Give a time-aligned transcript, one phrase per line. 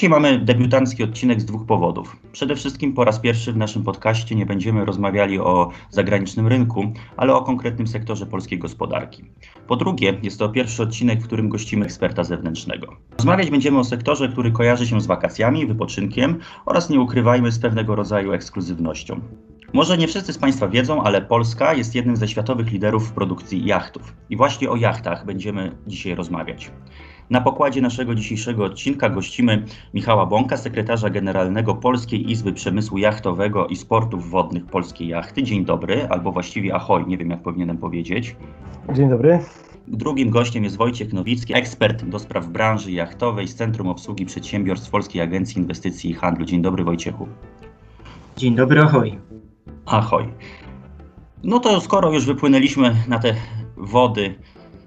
[0.00, 2.16] Dzisiaj mamy debiutancki odcinek z dwóch powodów.
[2.32, 7.34] Przede wszystkim po raz pierwszy w naszym podcaście nie będziemy rozmawiali o zagranicznym rynku, ale
[7.34, 9.24] o konkretnym sektorze polskiej gospodarki.
[9.66, 12.96] Po drugie, jest to pierwszy odcinek, w którym gościmy eksperta zewnętrznego.
[13.18, 17.94] Rozmawiać będziemy o sektorze, który kojarzy się z wakacjami, wypoczynkiem oraz nie ukrywajmy z pewnego
[17.94, 19.20] rodzaju ekskluzywnością.
[19.72, 23.64] Może nie wszyscy z Państwa wiedzą, ale Polska jest jednym ze światowych liderów w produkcji
[23.64, 24.14] jachtów.
[24.30, 26.70] I właśnie o jachtach będziemy dzisiaj rozmawiać.
[27.30, 33.76] Na pokładzie naszego dzisiejszego odcinka gościmy Michała Bąka, sekretarza generalnego Polskiej Izby Przemysłu Jachtowego i
[33.76, 35.42] Sportów Wodnych Polskiej Jachty.
[35.42, 38.36] Dzień dobry, albo właściwie ahoj, nie wiem jak powinienem powiedzieć.
[38.94, 39.38] Dzień dobry.
[39.88, 45.22] Drugim gościem jest Wojciech Nowicki, ekspert do spraw branży jachtowej z Centrum Obsługi Przedsiębiorstw Polskiej
[45.22, 46.44] Agencji Inwestycji i Handlu.
[46.44, 47.28] Dzień dobry Wojciechu.
[48.36, 49.18] Dzień dobry, ahoj.
[49.86, 50.32] Ahoj.
[51.44, 53.34] No to skoro już wypłynęliśmy na te
[53.76, 54.34] wody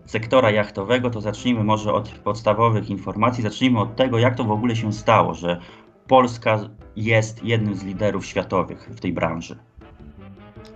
[0.06, 3.44] sektora jachtowego, to zacznijmy może od podstawowych informacji.
[3.44, 5.60] Zacznijmy od tego, jak to w ogóle się stało, że
[6.08, 6.60] Polska
[6.96, 9.56] jest jednym z liderów światowych w tej branży.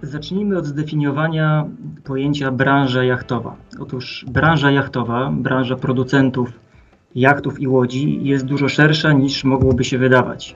[0.01, 1.65] Zacznijmy od zdefiniowania
[2.03, 3.55] pojęcia branża jachtowa.
[3.79, 6.49] Otóż branża jachtowa, branża producentów
[7.15, 10.55] jachtów i łodzi jest dużo szersza niż mogłoby się wydawać.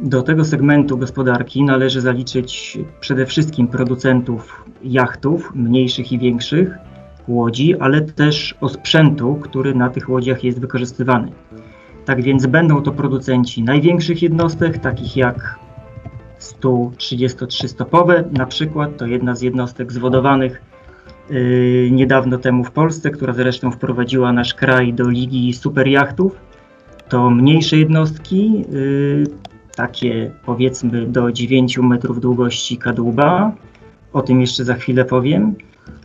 [0.00, 6.78] Do tego segmentu gospodarki należy zaliczyć przede wszystkim producentów jachtów, mniejszych i większych,
[7.30, 11.32] łodzi, ale też osprzętu, który na tych łodziach jest wykorzystywany.
[12.04, 15.58] Tak więc będą to producenci największych jednostek, takich jak
[16.40, 20.62] 133-stopowe, na przykład to jedna z jednostek zwodowanych
[21.30, 26.36] yy, niedawno temu w Polsce, która zresztą wprowadziła nasz kraj do ligi superjachtów.
[27.08, 29.24] To mniejsze jednostki, yy,
[29.76, 33.52] takie powiedzmy do 9 metrów długości kadłuba,
[34.12, 35.54] o tym jeszcze za chwilę powiem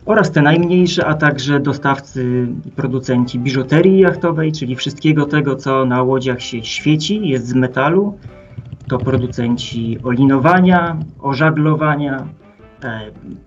[0.06, 6.02] oraz te najmniejsze, a także dostawcy i producenci biżuterii jachtowej, czyli wszystkiego tego, co na
[6.02, 8.18] łodziach się świeci, jest z metalu.
[8.88, 12.26] To producenci olinowania, ożaglowania,
[12.84, 13.00] e,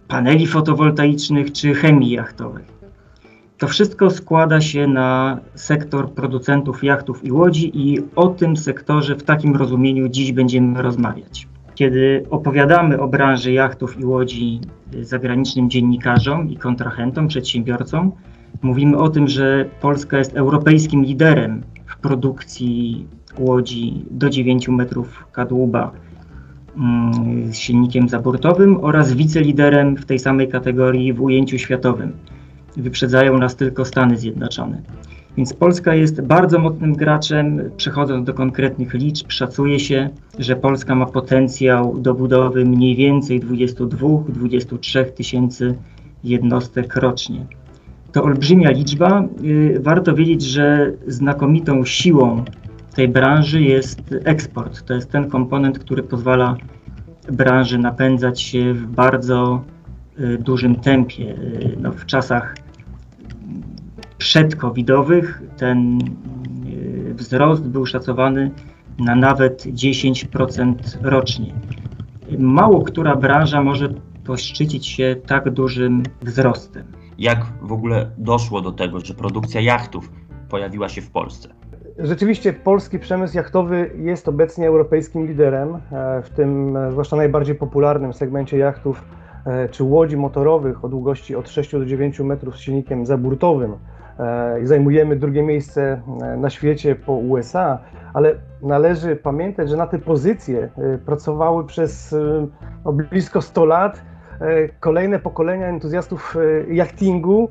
[0.07, 2.63] paneli fotowoltaicznych czy chemii jachtowej.
[3.57, 9.23] To wszystko składa się na sektor producentów jachtów i łodzi i o tym sektorze w
[9.23, 11.47] takim rozumieniu dziś będziemy rozmawiać.
[11.79, 14.59] Kiedy opowiadamy o branży jachtów i łodzi
[15.01, 18.11] zagranicznym dziennikarzom i kontrahentom, przedsiębiorcom,
[18.61, 23.07] mówimy o tym, że Polska jest europejskim liderem w produkcji
[23.37, 25.91] łodzi do 9 metrów kadłuba
[26.77, 32.11] mm, z silnikiem zaburtowym oraz wiceliderem w tej samej kategorii w ujęciu światowym.
[32.77, 34.81] Wyprzedzają nas tylko Stany Zjednoczone.
[35.39, 37.71] Więc Polska jest bardzo mocnym graczem.
[37.77, 45.05] Przechodząc do konkretnych liczb, szacuje się, że Polska ma potencjał do budowy mniej więcej 22-23
[45.05, 45.75] tysięcy
[46.23, 47.45] jednostek rocznie.
[48.11, 49.23] To olbrzymia liczba.
[49.43, 52.45] Y, warto wiedzieć, że znakomitą siłą
[52.95, 54.85] tej branży jest eksport.
[54.85, 56.57] To jest ten komponent, który pozwala
[57.31, 59.63] branży napędzać się w bardzo
[60.19, 61.23] y, dużym tempie.
[61.23, 62.55] Y, no, w czasach
[64.19, 68.51] przedcovidowych ten e, wzrost był szacowany
[68.99, 71.53] na nawet 10% rocznie.
[72.39, 73.89] Mało która branża może
[74.25, 76.83] poszczycić się tak dużym wzrostem.
[77.17, 80.11] Jak w ogóle doszło do tego, że produkcja jachtów
[80.49, 81.49] pojawiła się w Polsce?
[81.97, 88.13] Rzeczywiście polski przemysł jachtowy jest obecnie europejskim liderem e, w tym e, zwłaszcza najbardziej popularnym
[88.13, 89.03] segmencie jachtów
[89.71, 93.73] czy łodzi motorowych o długości od 6 do 9 metrów z silnikiem zaburtowym
[94.63, 97.79] i zajmujemy drugie miejsce e, na świecie po USA,
[98.13, 102.47] ale należy pamiętać, że na te pozycje e, pracowały przez e,
[103.11, 104.01] blisko 100 lat
[104.79, 106.37] kolejne pokolenia entuzjastów
[106.71, 107.49] jachtingu,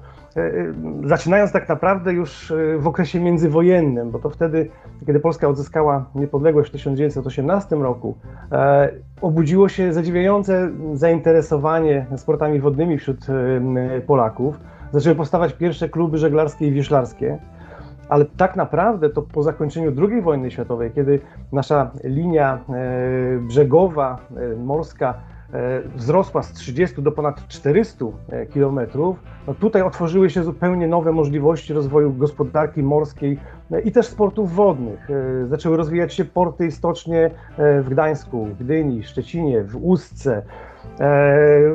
[1.05, 4.71] zaczynając tak naprawdę już w okresie międzywojennym, bo to wtedy,
[5.07, 8.19] kiedy Polska odzyskała niepodległość w 1918 roku,
[9.21, 13.27] obudziło się zadziwiające zainteresowanie sportami wodnymi wśród
[14.07, 14.61] Polaków
[14.93, 17.39] zaczęły powstawać pierwsze kluby żeglarskie i wioślarskie.
[18.09, 21.21] Ale tak naprawdę to po zakończeniu II wojny światowej, kiedy
[21.53, 25.15] nasza linia e, brzegowa, e, morska
[25.53, 28.05] e, wzrosła z 30 do ponad 400
[28.53, 33.39] kilometrów, no tutaj otworzyły się zupełnie nowe możliwości rozwoju gospodarki morskiej
[33.85, 35.09] i też sportów wodnych.
[35.47, 40.43] Zaczęły rozwijać się porty i stocznie w Gdańsku, Gdyni, Szczecinie, w Ustce,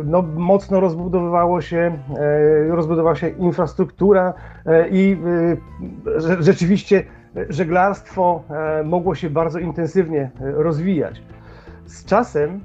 [0.06, 4.33] no, mocno rozbudowywało się, e, rozbudowała się infrastruktura
[4.65, 5.18] e, i
[6.39, 7.04] rzeczywiście
[7.50, 8.44] żeglarstwo
[8.86, 11.21] mogło się bardzo intensywnie rozwijać.
[11.86, 12.60] Z czasem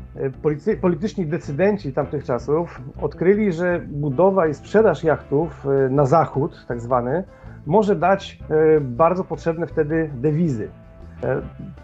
[0.80, 7.24] polityczni decydenci tamtych czasów odkryli, że budowa i sprzedaż jachtów na zachód, tak zwany,
[7.66, 8.38] może dać
[8.80, 10.68] bardzo potrzebne wtedy dewizy.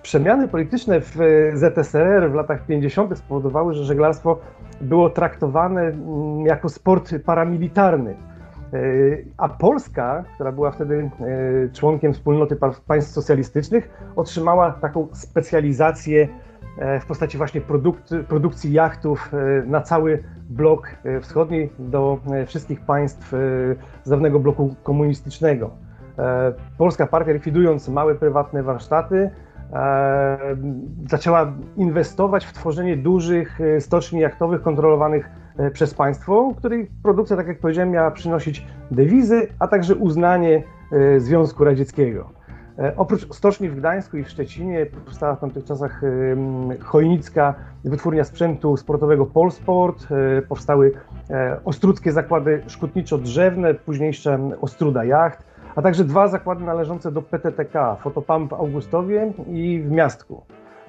[0.03, 1.17] Przemiany polityczne w
[1.55, 3.19] ZSRR w latach 50.
[3.19, 4.39] spowodowały, że żeglarstwo
[4.81, 8.15] było traktowane mm, jako sport paramilitarny.
[9.37, 11.11] A Polska, która była wtedy
[11.73, 16.29] członkiem wspólnoty państw socjalistycznych, otrzymała taką specjalizację
[16.79, 17.61] E, w postaci właśnie
[18.29, 23.33] produkcji jachtów e, na cały blok e, wschodni do wszystkich państw
[24.05, 25.71] z dawnego bloku komunistycznego.
[26.79, 29.31] Polska partia likwidując małe prywatne warsztaty
[31.09, 35.31] zaczęła inwestować w tworzenie dużych stoczni jachtowych kontrolowanych
[35.73, 40.63] przez państwo, której produkcja, tak jak powiedziałem, miała przynosić dewizy, a także uznanie
[41.19, 42.31] Związku Radzieckiego.
[42.79, 46.01] E, oprócz stoczni w Gdańsku i w Szczecinie powstała w tamtych czasach
[46.81, 50.93] chojnicka wytwórnia sprzętu sportowego Polsport, e, powstały
[51.31, 55.45] e, ostruckie zakłady szkutniczo-drzewne, późniejsze Ostruda Jacht,
[55.77, 60.43] a także dwa zakłady należące do PTTK, Fotopump w Augustowie i w Miastku.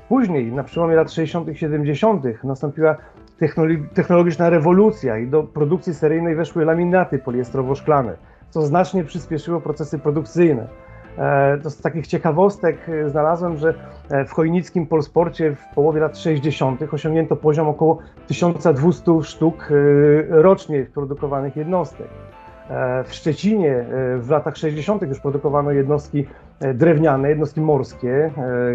[0.10, 1.50] Później, na przełomie lat 60.
[1.50, 2.96] i 70., nastąpiła
[3.94, 8.14] technologiczna rewolucja i do produkcji seryjnej weszły laminaty poliestrowo-szklane,
[8.50, 10.68] co znacznie przyspieszyło procesy produkcyjne.
[11.18, 13.74] E, to z takich ciekawostek e, znalazłem, że
[14.10, 16.94] e, w chojnickim Polsporcie w połowie lat 60.
[16.94, 19.70] osiągnięto poziom około 1200 sztuk
[20.30, 22.08] rocznie produkowanych jednostek.
[23.06, 23.86] W Szczecinie
[24.18, 25.02] w latach 60.
[25.02, 26.26] już produkowano jednostki
[26.74, 28.32] drewniane, jednostki morskie,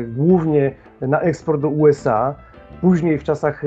[0.06, 2.34] głównie na eksport do USA.
[2.81, 3.62] Później w czasach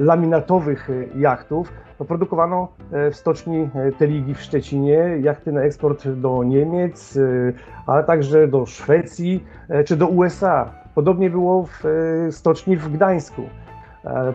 [0.00, 6.44] laminatowych jachtów to produkowano e, w stoczni e, Teligi w Szczecinie jachty na eksport do
[6.44, 7.52] Niemiec, e,
[7.86, 9.44] ale także do Szwecji
[9.86, 10.70] czy do USA.
[10.94, 11.82] Podobnie było w
[12.30, 13.42] stoczni w Gdańsku.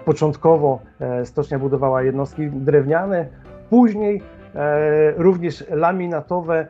[0.06, 0.80] Początkowo
[1.24, 3.28] stocznia budowała jednostki drewniane,
[3.70, 4.22] później
[5.18, 6.68] również laminatowe,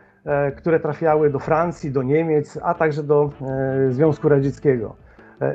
[0.57, 3.29] które trafiały do Francji, do Niemiec, a także do
[3.89, 4.95] Związku Radzieckiego.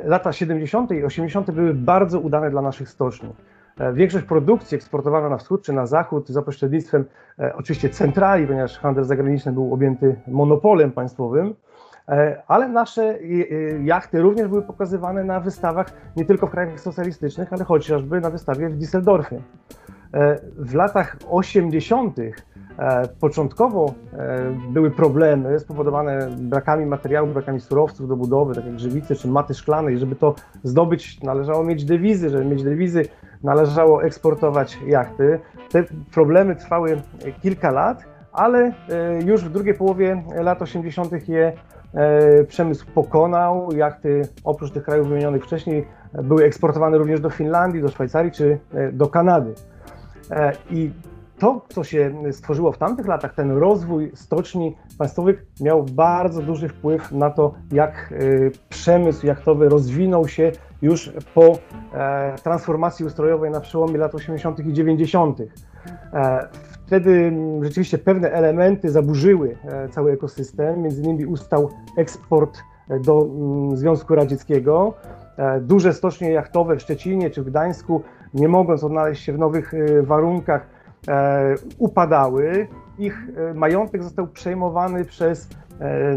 [0.03, 0.91] Lata 70.
[0.91, 1.51] i 80.
[1.51, 3.33] były bardzo udane dla naszych stoczni.
[3.79, 7.05] E, większość produkcji eksportowana na wschód czy na zachód za pośrednictwem
[7.39, 11.55] e, oczywiście centrali, ponieważ handel zagraniczny był objęty monopolem państwowym,
[12.07, 13.19] e, ale nasze
[13.83, 18.69] jachty również były pokazywane na wystawach nie tylko w krajach socjalistycznych, ale chociażby na wystawie
[18.69, 19.41] w Düsseldorfie.
[20.57, 22.17] W latach 80.
[23.19, 23.93] Początkowo
[24.69, 29.97] były problemy spowodowane brakami materiałów, brakami surowców do budowy, tak jak grzywicy czy maty szklanej.
[29.97, 32.29] Żeby to zdobyć, należało mieć dewizy.
[32.29, 33.05] Żeby mieć dewizy,
[33.43, 35.39] należało eksportować jachty.
[35.69, 37.01] Te problemy trwały
[37.41, 38.71] kilka lat, ale e,
[39.25, 41.29] już w drugiej połowie lat 80.
[41.29, 41.53] je
[41.93, 43.71] e, przemysł pokonał.
[43.71, 45.87] Jachty oprócz tych krajów wymienionych wcześniej
[46.23, 49.53] były eksportowane również do Finlandii, do Szwajcarii czy e, do Kanady.
[50.69, 50.91] I
[51.39, 57.11] to, co się stworzyło w tamtych latach, ten rozwój stoczni państwowych miał bardzo duży wpływ
[57.11, 58.13] na to, jak
[58.69, 61.57] przemysł jachtowy rozwinął się już po
[61.93, 64.59] e, transformacji ustrojowej na przełomie lat 80.
[64.59, 65.41] i 90.
[66.13, 66.47] E,
[66.85, 72.59] wtedy rzeczywiście pewne elementy zaburzyły e, cały ekosystem, między innymi ustał eksport
[73.05, 73.29] do
[73.73, 74.93] Związku Radzieckiego.
[75.61, 78.01] Duże stocznie jachtowe w Szczecinie czy w Gdańsku,
[78.33, 79.71] nie mogąc odnaleźć się w nowych
[80.03, 80.69] warunkach,
[81.77, 82.67] upadały.
[82.99, 85.49] Ich majątek został przejmowany przez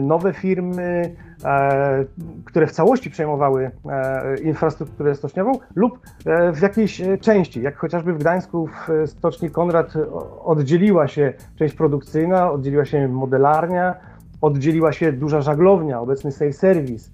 [0.01, 2.05] nowe firmy, E,
[2.45, 8.19] które w całości przejmowały e, infrastrukturę stoczniową lub e, w jakiejś części, jak chociażby w
[8.19, 9.95] Gdańsku w stoczni Konrad
[10.45, 13.95] oddzieliła się część produkcyjna, oddzieliła się modelarnia,
[14.41, 17.11] oddzieliła się duża żaglownia, obecny Safe Service.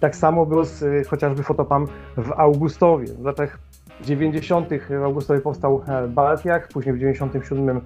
[0.00, 3.06] Tak samo było z chociażby Fotopam w Augustowie.
[3.06, 3.58] W latach
[4.00, 4.68] 90.
[4.88, 7.80] w Augustowie powstał Baltiak, później w 97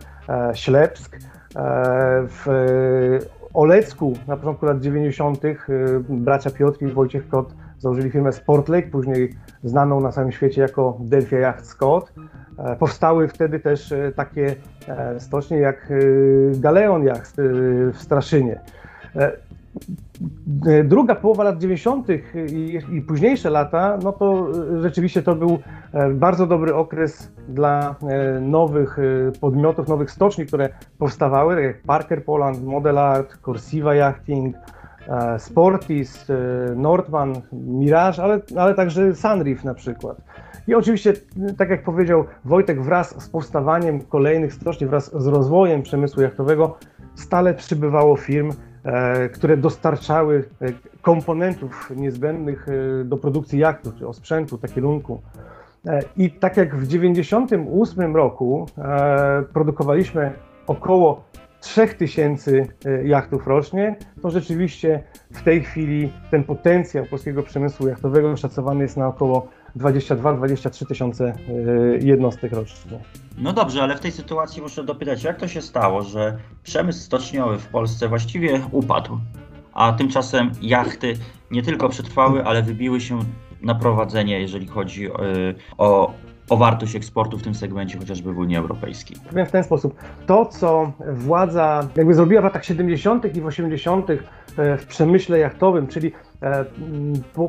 [0.55, 1.19] Ślepsk.
[2.29, 2.47] W
[3.57, 5.45] Olecku na początku lat 90.
[5.45, 5.57] Y,
[6.09, 11.39] bracia Piotr i Wojciech Kot założyli firmę Sportlake, później znaną na całym świecie jako Delphia
[11.39, 12.13] Yacht Scott.
[12.59, 14.55] E, powstały wtedy też e, takie
[14.89, 15.93] e, stocznie jak
[16.51, 17.37] Galeon Yacht
[17.93, 18.61] w Straszynie.
[20.85, 22.09] Druga połowa lat 90.
[22.53, 24.49] I, i, późniejsze lata, no to
[24.83, 25.59] rzeczywiście to był
[26.15, 27.95] bardzo dobry okres dla
[28.41, 28.97] nowych
[29.41, 30.69] podmiotów, nowych stoczni, które
[30.99, 34.57] powstawały, tak jak Parker Poland, Model Art, Corsiva Yachting,
[35.39, 36.27] Sportis,
[36.77, 40.17] Nordman, Mirage, ale, ale także Sunreef na przykład.
[40.69, 41.13] I oczywiście,
[41.59, 46.79] tak jak powiedział Wojtek, wraz z powstawaniem kolejnych stoczni, wraz z rozwojem przemysłu jachtowego,
[47.15, 48.76] stale przybywało firm, E,
[49.33, 50.67] które dostarczały e,
[51.03, 55.23] komponentów niezbędnych e, do produkcji jachtów, czy osprzętu, takilunku.
[56.17, 58.67] I tak jak w 1998 roku
[59.53, 60.33] produkowaliśmy
[60.67, 61.25] około
[61.61, 62.67] 3000
[63.05, 65.03] jachtów rocznie, to rzeczywiście
[65.33, 71.35] w tej chwili ten potencjał polskiego przemysłu jachtowego szacowany jest na około 22-23 tysiące
[72.01, 72.99] jednostek rocznie.
[73.39, 77.59] No dobrze, ale w tej sytuacji muszę dopytać, jak to się stało, że przemysł stoczniowy
[77.59, 79.19] w Polsce właściwie upadł,
[79.73, 81.15] a tymczasem jachty
[81.51, 83.19] nie tylko przetrwały, ale wybiły się
[83.63, 85.13] na prowadzenie, jeżeli chodzi
[85.79, 86.15] o,
[86.49, 89.17] o wartość eksportu w tym segmencie, chociażby w Unii Europejskiej.
[89.29, 89.95] Powiem w ten sposób.
[90.27, 93.37] To, co władza jakby zrobiła w latach 70.
[93.37, 94.07] i w 80.
[94.57, 96.13] w przemyśle jachtowym, czyli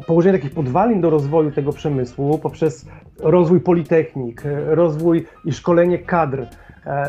[0.08, 2.90] położenie takich podwalin do rozwoju tego przemysłu poprzez
[3.20, 6.46] rozwój politechnik, rozwój i szkolenie kadr,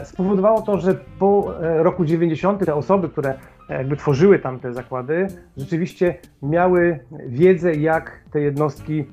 [0.04, 2.64] spowodowało to, że po roku 90.
[2.64, 3.34] te osoby, które
[3.68, 9.04] jakby tworzyły tam te zakłady, rzeczywiście miały wiedzę, jak te jednostki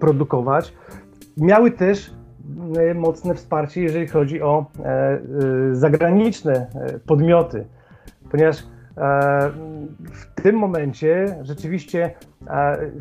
[0.00, 0.74] produkować.
[1.36, 2.14] Miały też
[2.94, 4.66] mocne wsparcie, jeżeli chodzi o
[5.72, 6.66] zagraniczne
[7.06, 7.64] podmioty,
[8.30, 8.56] ponieważ
[10.12, 12.10] w tym momencie rzeczywiście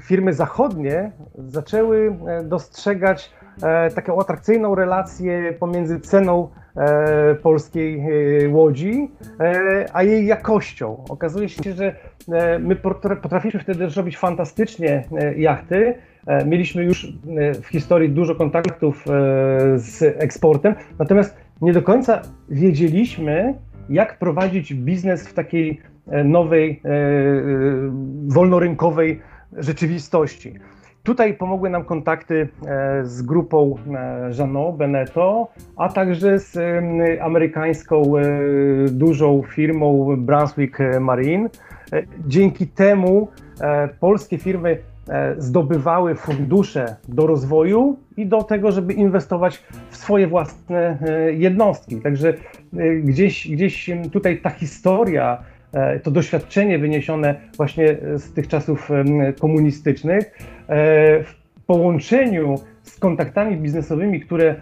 [0.02, 3.34] firmy zachodnie zaczęły dostrzegać
[3.96, 6.50] taką atrakcyjną relację pomiędzy ceną
[7.44, 8.04] polskiej
[8.52, 9.12] łodzi,
[9.94, 11.04] a jej jakością.
[11.10, 11.96] Okazuje się, że
[12.60, 12.76] my
[13.22, 15.04] potrafiliśmy wtedy zrobić fantastycznie
[15.38, 15.94] jachty.
[16.46, 17.14] Mieliśmy już
[17.62, 19.06] w historii dużo kontaktów
[19.76, 23.54] z eksportem, natomiast nie do końca wiedzieliśmy,
[23.90, 25.82] jak prowadzić biznes w takiej
[26.24, 26.82] nowej,
[28.28, 29.20] wolnorynkowej
[29.58, 30.54] rzeczywistości.
[31.04, 32.48] Tutaj pomogły nam kontakty
[33.04, 33.76] z grupą
[34.38, 36.58] Jeannot, Beneteau, a także z
[37.22, 38.04] amerykańską
[38.92, 41.50] dużą firmą Brunswick Marine.
[42.28, 43.28] Dzięki temu
[44.00, 44.78] polskie firmy
[45.38, 50.98] zdobywały fundusze do rozwoju i do tego, żeby inwestować w swoje własne
[51.38, 52.02] jednostki.
[52.02, 52.34] Także
[53.04, 55.44] gdzieś, gdzieś tutaj ta historia,
[56.04, 58.90] to doświadczenie wyniesione właśnie z tych czasów
[59.40, 60.38] komunistycznych,
[61.24, 61.34] w
[61.66, 64.56] połączeniu z kontaktami biznesowymi, które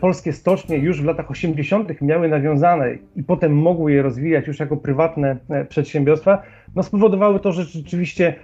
[0.00, 2.00] polskie stocznie już w latach 80.
[2.00, 5.36] miały nawiązane i potem mogły je rozwijać już jako prywatne
[5.68, 6.42] przedsiębiorstwa,
[6.74, 8.34] no spowodowały to, że rzeczywiście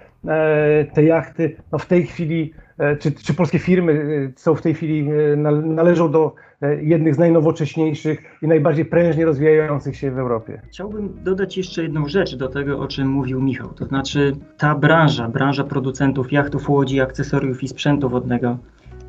[0.94, 2.52] te jachty no w tej chwili,
[3.00, 5.08] czy, czy polskie firmy są w tej chwili,
[5.62, 6.34] należą do
[6.80, 10.60] jednych z najnowocześniejszych i najbardziej prężnie rozwijających się w Europie.
[10.68, 13.68] Chciałbym dodać jeszcze jedną rzecz do tego, o czym mówił Michał.
[13.68, 18.58] To znaczy ta branża, branża producentów jachtów, łodzi, akcesoriów i sprzętu wodnego,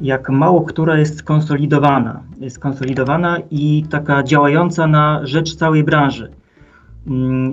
[0.02, 2.24] jak mało która jest skonsolidowana.
[2.40, 6.32] Jest skonsolidowana i taka działająca na rzecz całej branży.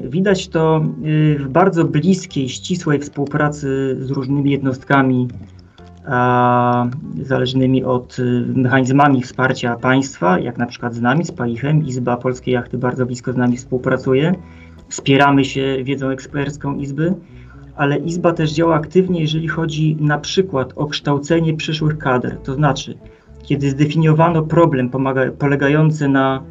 [0.04, 0.84] Widać to
[1.38, 5.28] w bardzo bliskiej, ścisłej współpracy z różnymi jednostkami
[6.06, 6.87] a,
[7.23, 8.16] zależnymi od
[8.54, 11.87] mechanizmami wsparcia państwa, jak na przykład z nami, z PAIChem.
[11.87, 14.34] Izba Polskiej Jachty bardzo blisko z nami współpracuje.
[14.88, 17.14] Wspieramy się wiedzą ekspercką Izby,
[17.76, 22.37] ale Izba też działa aktywnie, jeżeli chodzi na przykład o kształcenie przyszłych kadr.
[22.37, 22.99] To znaczy,
[23.42, 26.42] kiedy zdefiniowano problem pomaga, polegający na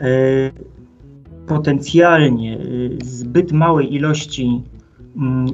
[0.00, 0.06] e,
[1.50, 2.58] potencjalnie
[3.04, 4.62] zbyt małej ilości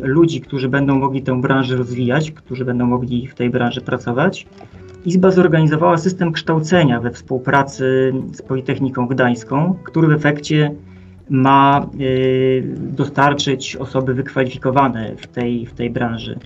[0.00, 4.46] ludzi, którzy będą mogli tę branżę rozwijać, którzy będą mogli w tej branży pracować.
[5.04, 10.74] Izba zorganizowała system kształcenia we współpracy z Politechniką Gdańską, który w efekcie
[11.30, 11.86] ma
[12.76, 16.38] dostarczyć osoby wykwalifikowane w tej, w tej branży.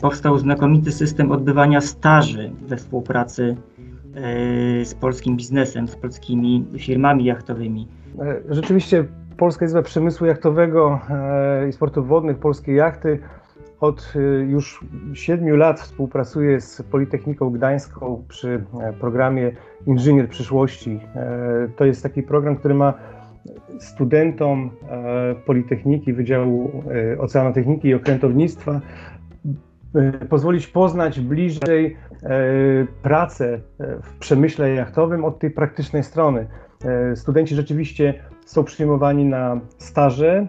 [0.00, 3.56] Powstał znakomity system odbywania staży we współpracy
[4.84, 7.86] z polskim biznesem, z polskimi firmami jachtowymi.
[8.48, 9.04] Rzeczywiście
[9.36, 11.00] Polska Izba Przemysłu Jachtowego
[11.68, 13.18] i Sportów Wodnych, Polskie Jachty
[13.80, 14.14] od
[14.46, 18.64] już siedmiu lat współpracuje z Politechniką Gdańską przy
[19.00, 19.52] programie
[19.86, 21.00] Inżynier Przyszłości.
[21.76, 22.94] To jest taki program, który ma
[23.78, 24.70] studentom
[25.46, 26.82] Politechniki, Wydziału
[27.18, 28.80] Oceanotechniki i Okrętownictwa
[30.28, 31.96] pozwolić poznać bliżej
[33.02, 33.60] pracę
[34.02, 36.46] w przemyśle jachtowym od tej praktycznej strony.
[37.14, 38.14] Studenci rzeczywiście
[38.46, 40.46] są przyjmowani na staże,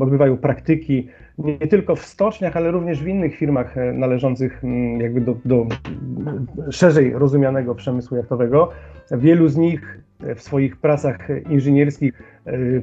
[0.00, 4.62] odbywają praktyki nie tylko w stoczniach, ale również w innych firmach należących
[4.98, 5.66] jakby do, do
[6.70, 8.70] szerzej rozumianego przemysłu jachtowego.
[9.10, 9.98] Wielu z nich
[10.36, 12.22] w swoich pracach inżynierskich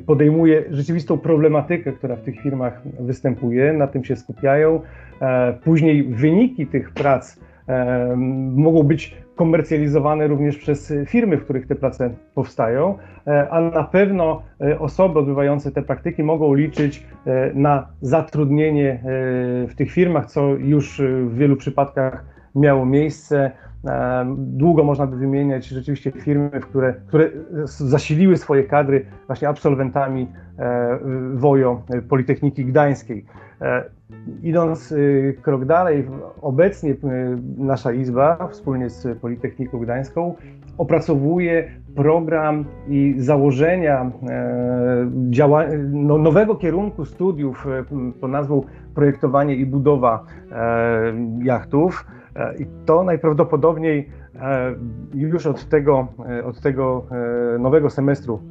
[0.05, 4.81] podejmuje rzeczywistą problematykę, która w tych firmach występuje, na tym się skupiają.
[5.63, 7.39] Później wyniki tych prac
[8.55, 12.97] mogą być komercjalizowane również przez firmy, w których te prace powstają,
[13.49, 14.41] a na pewno
[14.79, 17.07] osoby odbywające te praktyki mogą liczyć
[17.53, 18.99] na zatrudnienie
[19.67, 22.25] w tych firmach, co już w wielu przypadkach
[22.55, 23.51] miało miejsce.
[24.37, 27.29] Długo można by wymieniać rzeczywiście firmy, które, które
[27.63, 30.27] zasiliły swoje kadry właśnie absolwentami
[31.33, 33.25] WOJO Politechniki Gdańskiej.
[34.43, 34.93] Idąc
[35.41, 36.07] krok dalej,
[36.41, 36.95] obecnie
[37.57, 40.35] nasza Izba wspólnie z Politechniką Gdańską
[40.77, 44.11] opracowuje program i założenia
[45.91, 47.67] no, nowego kierunku studiów
[48.21, 48.61] pod nazwą
[48.95, 50.23] projektowanie i budowa
[51.43, 52.05] jachtów.
[52.37, 54.75] E, I to najprawdopodobniej e,
[55.13, 57.05] już od tego, e, od tego
[57.59, 58.41] nowego semestru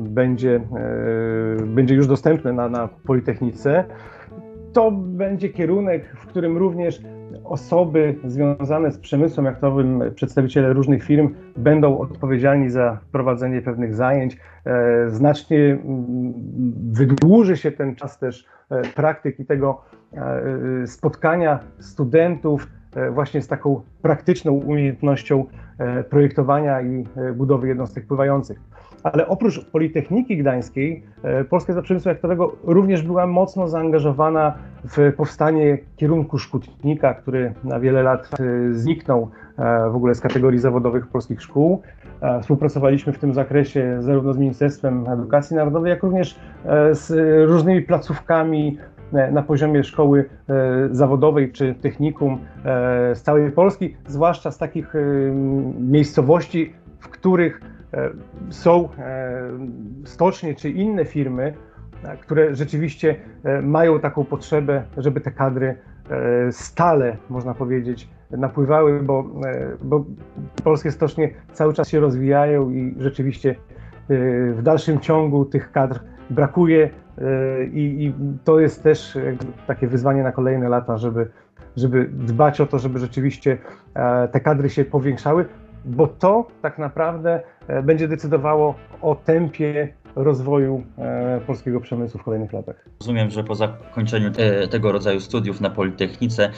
[0.00, 0.60] będzie,
[1.66, 3.84] będzie już dostępne na, na Politechnice.
[4.72, 7.02] To będzie kierunek, w którym również
[7.44, 14.36] osoby związane z przemysłem jachtowym, przedstawiciele różnych firm będą odpowiedzialni za prowadzenie pewnych zajęć.
[15.08, 15.78] Znacznie
[16.92, 18.44] wydłuży się ten czas też
[18.94, 19.80] praktyki tego
[20.86, 22.66] spotkania studentów
[22.96, 25.44] E, właśnie z taką praktyczną umiejętnością
[25.78, 28.60] e, projektowania i e, budowy jednostek pływających.
[29.02, 31.02] Ale oprócz Politechniki Gdańskiej,
[31.50, 34.54] Polska Izba Przemysłu Jachtowego również była mocno zaangażowana
[34.84, 38.30] w powstanie kierunku szkutnika, który na wiele lat
[38.70, 39.30] zniknął
[39.90, 41.82] w ogóle z kategorii zawodowych polskich szkół.
[42.40, 46.40] Współpracowaliśmy w tym zakresie zarówno z Ministerstwem Edukacji Narodowej, jak również
[46.92, 47.10] z
[47.48, 48.78] różnymi placówkami
[49.12, 54.94] E, na poziomie szkoły e, zawodowej czy technikum e, z całej Polski, zwłaszcza z takich
[55.80, 57.60] miejscowości, w których
[58.50, 58.88] są
[60.04, 61.54] stocznie czy inne firmy,
[62.20, 63.16] które rzeczywiście
[63.62, 65.76] mają taką potrzebę, żeby te kadry
[66.50, 69.24] stale, można powiedzieć, napływały, bo,
[69.82, 70.04] bo
[70.64, 73.54] polskie stocznie cały czas się rozwijają i rzeczywiście
[74.52, 79.18] w dalszym ciągu tych kadr brakuje e, i, i to jest też
[79.66, 81.30] takie wyzwanie na kolejne lata, żeby,
[81.76, 83.58] żeby dbać o to, żeby rzeczywiście
[83.94, 85.44] e, te kadry się powiększały,
[85.84, 90.82] bo to tak naprawdę e, będzie decydowało o tempie rozwoju
[91.46, 92.84] polskiego przemysłu w kolejnych latach.
[93.00, 96.50] Rozumiem, że po zakończeniu te, tego rodzaju studiów na Politechnice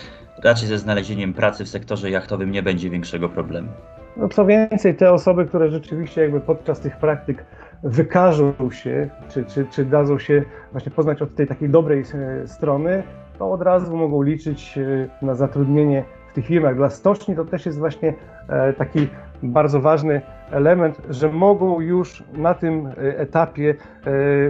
[0.45, 3.69] raczej ze znalezieniem pracy w sektorze jachtowym nie będzie większego problemu.
[4.17, 7.45] No co więcej, te osoby, które rzeczywiście jakby podczas tych praktyk
[7.83, 13.03] wykażą się, czy, czy, czy dadzą się właśnie poznać od tej takiej dobrej e, strony,
[13.39, 16.77] to od razu mogą liczyć e, na zatrudnienie w tych firmach.
[16.77, 18.15] Dla stoczni to też jest właśnie
[18.49, 19.09] e, taki
[19.43, 23.75] bardzo ważny element, że mogą już na tym etapie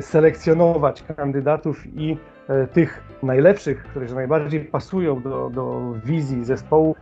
[0.00, 2.16] selekcjonować kandydatów i
[2.72, 6.96] tych najlepszych, którzy najbardziej pasują do, do wizji zespołu,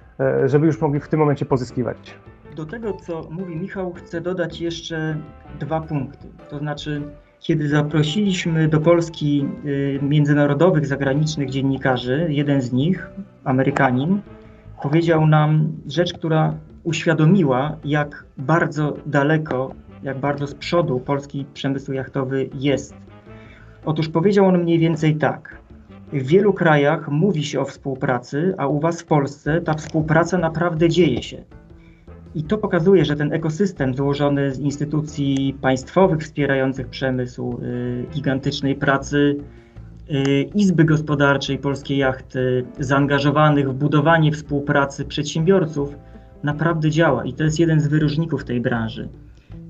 [0.45, 2.15] żeby już mogli w tym momencie pozyskiwać.
[2.57, 5.17] Do tego, co mówi Michał, chcę dodać jeszcze
[5.61, 6.29] dwa punkty.
[6.49, 7.03] To znaczy,
[7.41, 13.11] kiedy zaprosiliśmy do Polski y, międzynarodowych, zagranicznych dziennikarzy, jeden z nich,
[13.45, 14.21] Amerykanin,
[14.83, 22.51] powiedział nam rzecz, która uświadomiła, jak bardzo daleko, jak bardzo z przodu polski przemysł jachtowy
[22.55, 22.95] jest.
[23.85, 25.59] Otóż powiedział on mniej więcej tak.
[26.13, 30.89] W wielu krajach mówi się o współpracy, a u Was w Polsce ta współpraca naprawdę
[30.89, 31.45] dzieje się.
[32.35, 39.37] I to pokazuje, że ten ekosystem złożony z instytucji państwowych wspierających przemysł, y, gigantycznej pracy,
[40.55, 45.97] Izby Gospodarczej Polskiej Jachty, zaangażowanych w budowanie współpracy przedsiębiorców,
[46.43, 49.09] naprawdę działa i to jest jeden z wyróżników tej branży.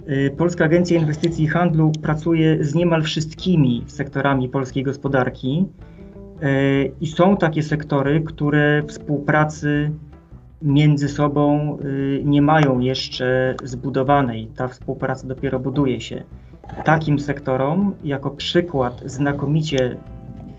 [0.08, 5.66] Y, Polska Agencja Inwestycji i Handlu pracuje z niemal wszystkimi sektorami polskiej gospodarki
[7.00, 9.90] i są takie sektory, które współpracy
[10.62, 14.46] między sobą y, nie mają jeszcze zbudowanej.
[14.56, 16.22] Ta współpraca dopiero buduje się.
[16.84, 19.96] Takim sektorom, jako przykład znakomicie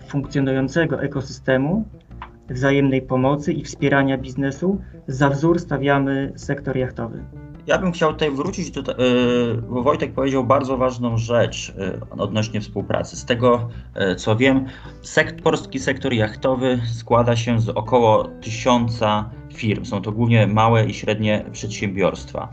[0.06, 1.84] funkcjonującego ekosystemu,
[2.50, 7.24] wzajemnej pomocy i wspierania biznesu, za wzór stawiamy sektor jachtowy.
[7.66, 12.60] Ja bym chciał tutaj wrócić do, yy, bo Wojtek powiedział bardzo ważną rzecz yy, odnośnie
[12.60, 13.16] współpracy.
[13.16, 14.66] Z tego, yy, co wiem,
[15.02, 19.84] sekt, polski sektor jachtowy składa się z około tysiąca firm.
[19.84, 22.50] Są to głównie małe i średnie przedsiębiorstwa.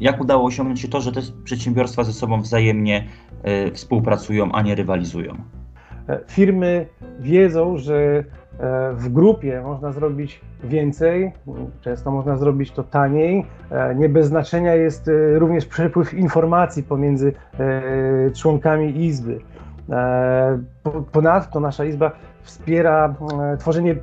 [0.00, 3.06] Jak udało osiągnąć się to, że te przedsiębiorstwa ze sobą wzajemnie
[3.72, 5.61] współpracują, a nie rywalizują?
[6.08, 6.86] E, firmy
[7.20, 8.24] wiedzą, że
[8.60, 11.32] E, w grupie można zrobić więcej,
[11.80, 13.46] często można zrobić to taniej.
[13.70, 17.32] E, nie bez znaczenia jest również przepływ informacji pomiędzy
[18.34, 19.38] członkami Izby.
[21.12, 22.12] Ponadto nasza Izba
[22.42, 23.14] wspiera
[23.58, 23.96] tworzenie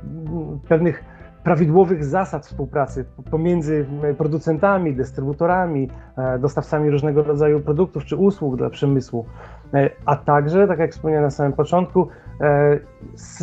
[0.68, 1.04] pewnych
[1.44, 3.86] prawidłowych zasad współpracy pomiędzy
[4.18, 5.88] producentami, dystrybutorami,
[6.40, 9.26] dostawcami różnego rodzaju produktów czy usług dla przemysłu.
[10.06, 12.08] A także, tak jak wspomniałem na samym początku,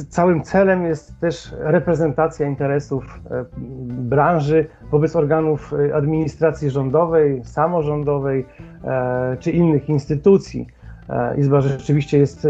[0.09, 3.19] całym celem jest też reprezentacja interesów
[3.87, 8.45] branży wobec organów administracji rządowej, samorządowej
[9.39, 10.67] czy innych instytucji.
[11.37, 12.47] Izba rzeczywiście jest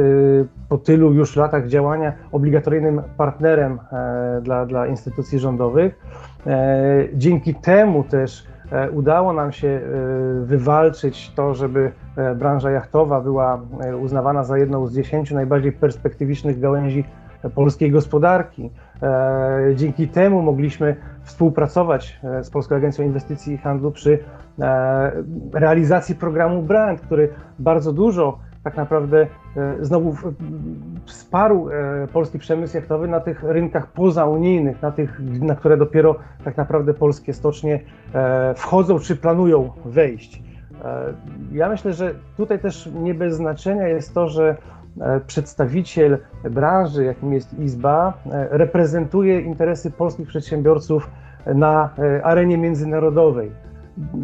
[0.69, 3.79] po tylu już latach działania obligatoryjnym partnerem
[4.41, 5.99] dla, dla instytucji rządowych.
[7.13, 8.56] Dzięki temu też E,
[8.91, 9.81] udało nam się e,
[10.45, 13.61] wywalczyć to, żeby e, branża jachtowa była
[14.01, 17.03] uznawana za jedną z dziesięciu najbardziej perspektywicznych gałęzi
[17.55, 18.71] polskiej gospodarki.
[19.75, 24.19] Dzięki temu mogliśmy współpracować z Polską Agencją Inwestycji i Handlu przy
[25.53, 29.27] realizacji programu Brand, który bardzo dużo tak naprawdę
[29.79, 30.15] znowu
[31.05, 31.69] wsparł
[32.13, 37.33] polski przemysł jachtowy na tych rynkach pozaunijnych, na tych, na które dopiero tak naprawdę polskie
[37.33, 37.79] stocznie
[38.55, 40.43] wchodzą czy planują wejść.
[41.51, 44.55] Ja myślę, że tutaj też nie bez znaczenia jest to, że
[45.27, 46.17] przedstawiciel
[46.51, 48.13] branży, jakim jest Izba,
[48.49, 51.09] reprezentuje interesy polskich przedsiębiorców
[51.45, 51.89] na
[52.23, 53.51] arenie międzynarodowej.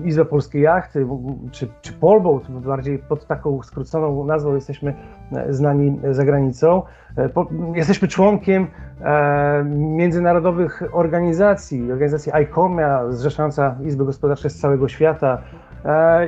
[0.04, 1.08] Izba Polskiej Jachty,
[1.52, 4.94] czy, czy Polboat, bardziej pod taką skróconą nazwą jesteśmy
[5.32, 6.82] e, znani za granicą.
[7.18, 7.30] E,
[7.76, 8.68] jesteśmy członkiem
[9.02, 15.42] e, międzynarodowych organizacji, organizacji ICOMIA, zrzeszająca Izby Gospodarcze z całego świata.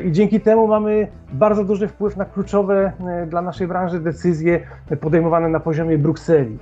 [0.03, 2.91] I dzięki temu mamy bardzo duży wpływ na kluczowe
[3.27, 4.60] dla naszej branży decyzje
[5.01, 6.60] podejmowane na poziomie Brukseli.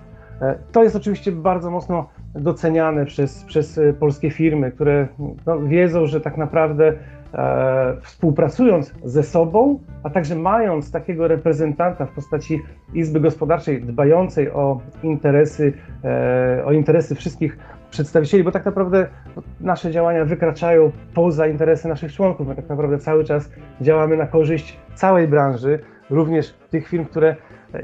[0.71, 5.07] To jest oczywiście bardzo mocno doceniane przez, przez e, polskie firmy, które
[5.45, 6.93] no, wiedzą, że tak naprawdę
[7.33, 12.61] e, współpracując ze sobą, a także mając takiego reprezentanta w postaci
[12.93, 17.57] Izby Gospodarczej dbającej o interesy, e, o interesy wszystkich
[17.91, 22.47] przedstawicieli, bo tak naprawdę no, nasze działania wykraczają poza interesy naszych członków.
[22.47, 23.49] My tak naprawdę cały czas
[23.81, 27.35] działamy na korzyść całej branży, również tych firm, które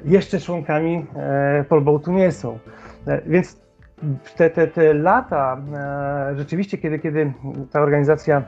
[0.06, 2.60] jeszcze członkami e, Polboatu nie są.
[3.08, 3.69] E, więc
[4.38, 5.58] te, te, te lata
[6.32, 7.34] e, rzeczywiście, kiedy, kiedy
[7.72, 8.44] ta organizacja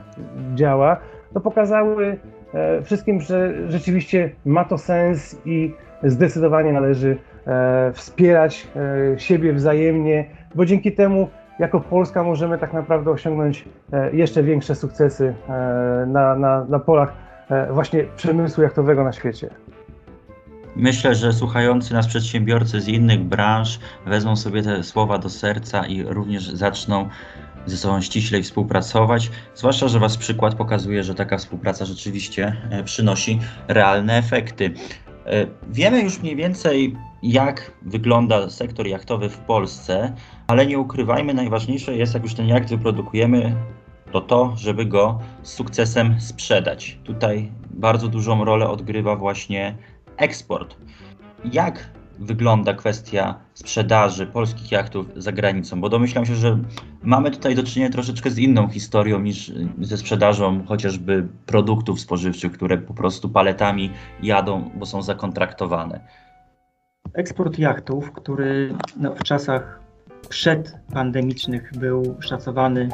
[0.54, 0.96] działa,
[1.34, 2.16] to pokazały
[2.54, 8.68] e, wszystkim, że rzeczywiście ma to sens i zdecydowanie należy e, wspierać
[9.16, 13.64] siebie wzajemnie, bo dzięki temu jako Polska możemy tak naprawdę osiągnąć
[14.12, 15.34] jeszcze większe sukcesy
[16.06, 17.12] na, na, na polach
[17.70, 19.50] właśnie przemysłu jachtowego na świecie.
[20.76, 26.02] Myślę, że słuchający nas przedsiębiorcy z innych branż wezmą sobie te słowa do serca i
[26.02, 27.08] również zaczną
[27.66, 29.30] ze sobą ściślej współpracować.
[29.54, 34.74] Zwłaszcza, że Was przykład pokazuje, że taka współpraca rzeczywiście e, przynosi realne efekty.
[35.26, 40.12] E, wiemy już mniej więcej, jak wygląda sektor jachtowy w Polsce,
[40.46, 43.56] ale nie ukrywajmy, najważniejsze jest, jak już ten jacht wyprodukujemy,
[44.12, 46.98] to to, żeby go z sukcesem sprzedać.
[47.04, 49.74] Tutaj bardzo dużą rolę odgrywa właśnie
[50.16, 50.76] eksport.
[51.52, 55.80] Jak wygląda kwestia sprzedaży polskich jachtów za granicą?
[55.80, 56.58] Bo domyślam się, że
[57.02, 62.78] mamy tutaj do czynienia troszeczkę z inną historią niż ze sprzedażą chociażby produktów spożywczych, które
[62.78, 63.90] po prostu paletami
[64.22, 66.00] jadą, bo są zakontraktowane.
[67.14, 69.80] Eksport jachtów, który no, w czasach
[70.28, 72.88] przedpandemicznych był szacowany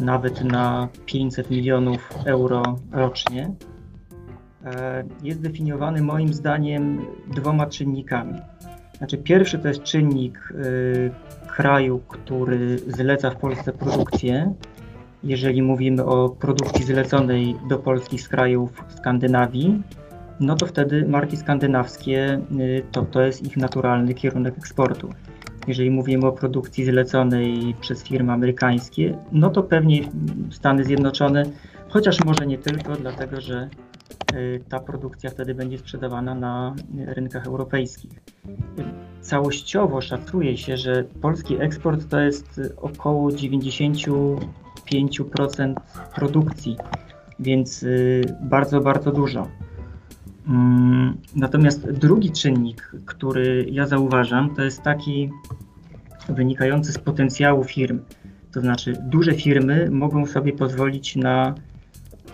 [0.00, 3.54] nawet na 500 milionów euro rocznie,
[5.22, 8.34] jest definiowany moim zdaniem dwoma czynnikami.
[8.98, 14.54] Znaczy, pierwszy to jest czynnik e, kraju, który zleca w Polsce produkcję.
[15.24, 19.82] Jeżeli mówimy o produkcji zleconej do Polski z krajów Skandynawii,
[20.40, 22.40] no to wtedy marki skandynawskie e,
[22.92, 25.10] to, to jest ich naturalny kierunek eksportu.
[25.66, 30.00] Jeżeli mówimy o produkcji zleconej przez firmy amerykańskie, no to pewnie
[30.50, 31.42] Stany Zjednoczone,
[31.88, 33.68] chociaż może nie tylko, dlatego że
[34.68, 36.74] ta produkcja wtedy będzie sprzedawana na
[37.06, 38.10] rynkach europejskich.
[39.20, 45.74] Całościowo szacuje się, że polski eksport to jest około 95%
[46.14, 46.76] produkcji,
[47.38, 49.48] więc y, bardzo, bardzo dużo.
[50.48, 55.30] Mm, natomiast drugi czynnik, który ja zauważam, to jest taki
[56.28, 58.00] wynikający z potencjału firm.
[58.52, 61.54] To znaczy, duże firmy mogą sobie pozwolić na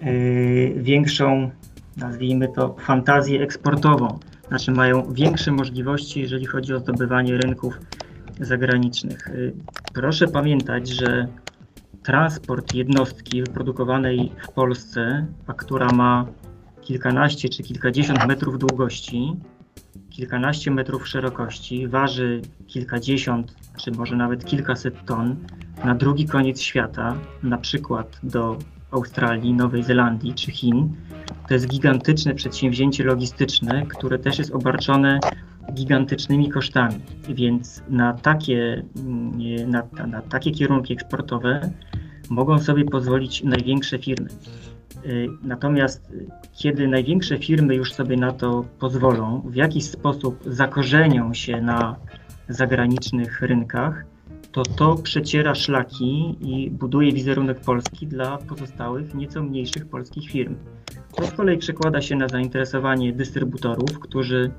[0.02, 1.50] y, większą
[1.96, 4.18] nazwijmy to, fantazję eksportową.
[4.48, 7.80] Znaczy mają większe możliwości, jeżeli chodzi o zdobywanie rynków
[8.40, 9.28] zagranicznych.
[9.28, 9.54] Y,
[9.94, 11.28] proszę pamiętać, że
[12.02, 16.26] transport jednostki wyprodukowanej w Polsce, a która ma
[16.80, 19.36] kilkanaście czy kilkadziesiąt metrów długości,
[20.10, 25.36] kilkanaście metrów szerokości, waży kilkadziesiąt czy może nawet kilkaset ton
[25.84, 28.56] na drugi koniec świata, na przykład do
[28.92, 30.88] Australii, Nowej Zelandii czy Chin.
[31.48, 35.20] To jest gigantyczne przedsięwzięcie logistyczne, które też jest obarczone
[35.74, 41.70] gigantycznymi kosztami, więc na takie, mm, na, na takie kierunki eksportowe
[42.30, 44.28] mogą sobie pozwolić największe firmy.
[45.06, 51.34] Y, natomiast y, kiedy największe firmy już sobie na to pozwolą, w jakiś sposób zakorzenią
[51.34, 51.96] się na
[52.48, 54.04] zagranicznych rynkach,
[54.52, 60.56] to to przeciera szlaki i buduje wizerunek Polski dla pozostałych, nieco mniejszych polskich firm.
[61.16, 64.50] To z kolei przekłada się na zainteresowanie dystrybutorów, którzy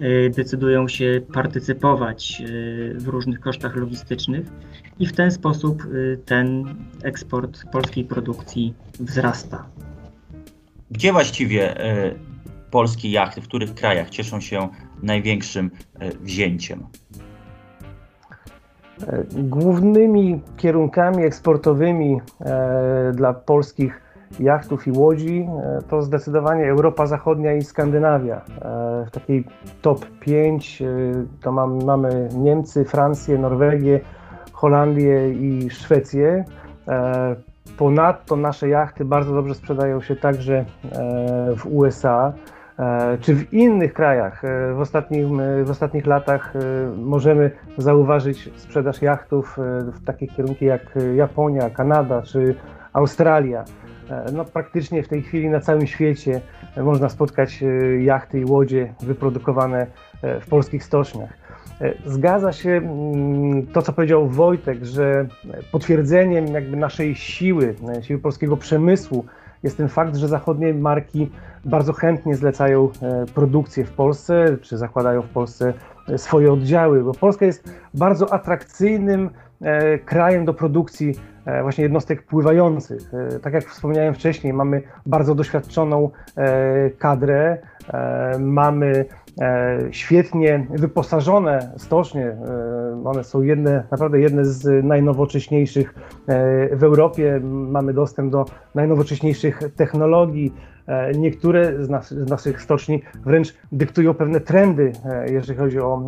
[0.00, 2.42] y, decydują się partycypować
[2.94, 4.46] w różnych kosztach logistycznych
[4.98, 5.82] i w ten sposób
[6.24, 9.66] ten eksport polskiej produkcji wzrasta.
[10.90, 12.14] Gdzie właściwie e,
[12.70, 14.68] polskie jachty, w których krajach cieszą się
[15.02, 16.86] największym e, wzięciem?
[19.08, 22.20] E, głównymi kierunkami eksportowymi
[23.12, 24.02] dla polskich
[24.40, 25.48] jachtów i łodzi
[25.88, 28.40] to zdecydowanie Europa Zachodnia i Skandynawia.
[29.06, 29.44] W takiej
[29.82, 30.82] top 5
[31.42, 34.00] to mamy Niemcy, Francję, Norwegię,
[34.52, 36.44] Holandię i Szwecję.
[37.78, 40.64] Ponadto nasze jachty bardzo dobrze sprzedają się także e,
[41.56, 42.61] w USA e,
[43.20, 44.44] czy w innych krajach.
[44.44, 46.54] E, w, ostatnim, w ostatnich latach
[46.96, 49.58] możemy zauważyć sprzedaż jachtów
[49.92, 52.54] w takie kierunki jak Japonia, Kanada czy
[52.92, 53.64] Australia.
[54.32, 56.40] No, praktycznie w tej chwili na całym świecie
[56.76, 57.64] można spotkać
[58.00, 59.86] jachty i łodzie wyprodukowane
[60.22, 61.42] w polskich stoczniach.
[61.82, 65.26] E, zgadza się mm, to, co powiedział Wojtek, że
[65.72, 69.24] potwierdzeniem jakby naszej siły, e, siły polskiego przemysłu
[69.62, 71.30] jest ten fakt, że zachodnie marki
[71.64, 75.72] bardzo chętnie zlecają e, produkcję w Polsce, czy zakładają w Polsce
[76.16, 79.30] swoje oddziały, bo Polska jest bardzo atrakcyjnym
[80.04, 81.14] krajem do produkcji
[81.62, 83.10] właśnie jednostek pływających.
[83.42, 86.10] Tak jak wspomniałem wcześniej, mamy bardzo doświadczoną
[86.98, 87.58] kadrę,
[88.38, 89.21] mamy E,
[89.90, 92.26] świetnie wyposażone stocznie.
[92.26, 95.94] E, one są jedne, naprawdę jedne z najnowocześniejszych
[96.26, 97.40] e, w Europie.
[97.44, 100.54] Mamy dostęp do najnowocześniejszych technologii.
[101.18, 104.92] Niektóre z, nas, z naszych stoczni wręcz dyktują pewne trendy,
[105.30, 106.02] jeżeli chodzi o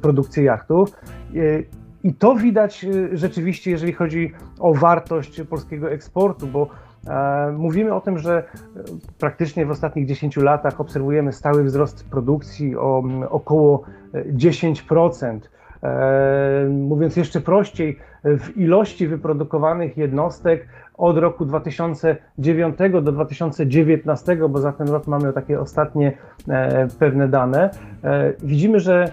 [0.00, 0.92] produkcję jachtów.
[2.04, 6.87] I to widać rzeczywiście, jeżeli chodzi o wartość polskiego eksportu, bo E,
[7.52, 8.44] mówimy o tym, że e,
[9.18, 15.40] praktycznie w ostatnich 10 latach obserwujemy stały wzrost produkcji o około 10%.
[15.82, 17.98] E, mówiąc jeszcze prościej,
[18.38, 25.60] w ilości wyprodukowanych jednostek od roku 2009 do 2019, bo za ten rok mamy takie
[25.60, 26.12] ostatnie
[26.98, 27.70] pewne dane,
[28.42, 29.12] widzimy, że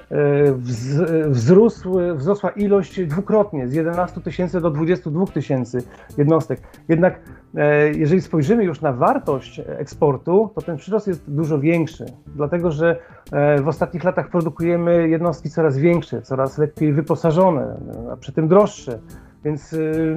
[1.28, 5.84] wzrósł, wzrosła ilość dwukrotnie z 11 tysięcy do 22 tysięcy
[6.18, 6.60] jednostek.
[6.90, 7.20] Jednak
[7.58, 13.00] E, jeżeli spojrzymy już na wartość eksportu, to ten przyrost jest dużo większy, dlatego że
[13.32, 17.78] e, w ostatnich latach produkujemy jednostki coraz większe, coraz lepiej wyposażone,
[18.12, 19.00] a przy tym droższe.
[19.46, 20.16] Więc y,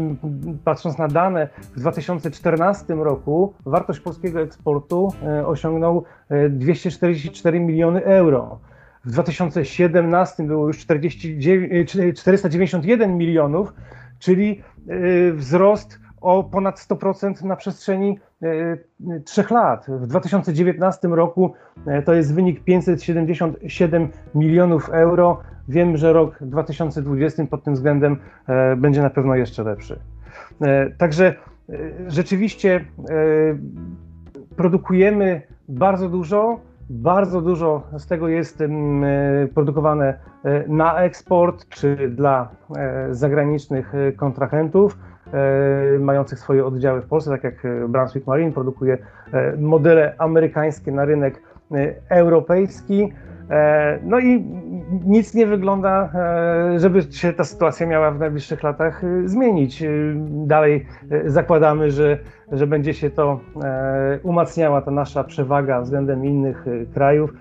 [0.64, 6.04] patrząc na dane, w 2014 roku wartość polskiego eksportu e, osiągnął
[6.50, 8.58] 244 miliony euro.
[9.04, 13.74] W 2017 było już 49, 491 milionów,
[14.18, 14.62] czyli
[15.32, 18.18] wzrost o ponad 100% na przestrzeni
[19.24, 19.86] trzech lat.
[19.88, 21.52] W 2019 roku
[22.04, 25.40] to jest wynik 577 milionów euro.
[25.68, 29.98] Wiem, że rok 2020 pod tym względem e, będzie na pewno jeszcze lepszy.
[30.98, 31.34] Także
[32.06, 32.84] rzeczywiście
[34.56, 36.60] produkujemy bardzo dużo.
[36.90, 38.62] Bardzo dużo z tego jest
[39.54, 40.18] produkowane
[40.68, 42.48] na eksport czy dla
[43.10, 44.98] zagranicznych kontrahentów.
[45.32, 48.98] E, mających swoje oddziały w Polsce, tak jak e, Brunswick Marine produkuje
[49.32, 51.42] e, modele amerykańskie na rynek
[52.08, 53.12] europejski.
[54.02, 54.44] No i
[55.06, 56.12] nic nie wygląda,
[56.76, 59.84] żeby się ta sytuacja miała w najbliższych latach zmienić.
[60.26, 60.86] Dalej
[61.26, 62.18] zakładamy, że,
[62.52, 63.40] że będzie się to
[64.22, 67.34] umacniała ta nasza przewaga względem innych krajów.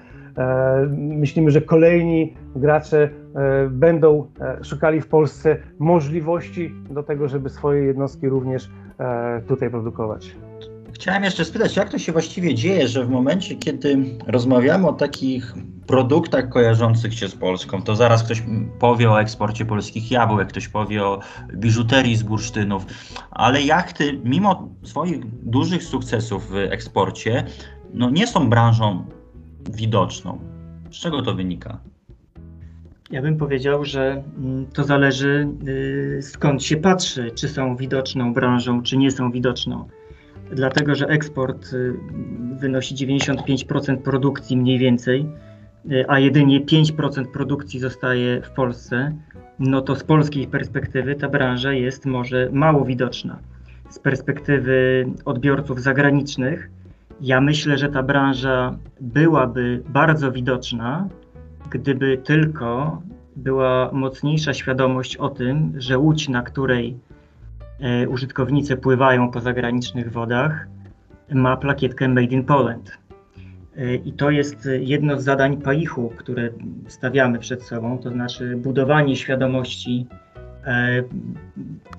[0.98, 7.84] Myślimy, że kolejni gracze E, będą e, szukali w Polsce możliwości do tego, żeby swoje
[7.84, 10.36] jednostki również e, tutaj produkować.
[11.00, 15.54] Chciałem jeszcze spytać, jak to się właściwie dzieje, że w momencie, kiedy rozmawiamy o takich
[15.88, 18.44] produktach kojarzących się z Polską, to zaraz ktoś
[18.80, 21.20] powie o eksporcie polskich jabłek, ktoś powie o
[21.54, 22.86] biżuterii z bursztynów,
[23.32, 27.44] ale jachty, mimo swoich dużych sukcesów w eksporcie,
[27.94, 29.06] no nie są branżą
[29.72, 30.40] widoczną.
[30.92, 31.80] Z czego to wynika?
[33.12, 38.84] Ja bym powiedział, że mm, to zależy y, skąd się patrzy, czy są widoczną branżą,
[38.84, 39.88] czy nie są widoczną.
[40.52, 41.94] Dlatego że eksport y,
[42.60, 45.26] wynosi 95% produkcji mniej więcej,
[45.92, 49.14] y, a jedynie 5% produkcji zostaje w Polsce,
[49.60, 53.40] no to z polskiej perspektywy ta branża jest może mało widoczna.
[53.90, 56.70] Z perspektywy odbiorców zagranicznych,
[57.22, 61.10] ja myślę, że ta branża byłaby bardzo widoczna,
[61.70, 63.02] gdyby tylko
[63.36, 66.98] była mocniejsza świadomość o tym, że łódź, na której
[68.08, 70.68] użytkownicy pływają po zagranicznych wodach,
[71.32, 72.98] ma plakietkę Made in Poland.
[73.78, 76.50] E, I to jest jedno z zadań PAIH-u, które
[76.88, 80.08] stawiamy przed sobą, to znaczy budowanie świadomości
[80.66, 81.04] e,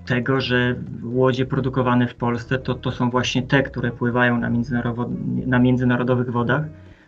[0.07, 4.51] tego, że łodzie produkowane w Polsce to, to są właśnie te, które pływają na,
[5.47, 6.64] na międzynarodowych wodach,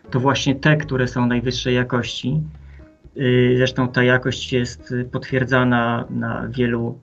[0.09, 2.41] to właśnie te, które są najwyższej jakości.
[3.57, 6.99] Zresztą ta jakość jest potwierdzana na wielu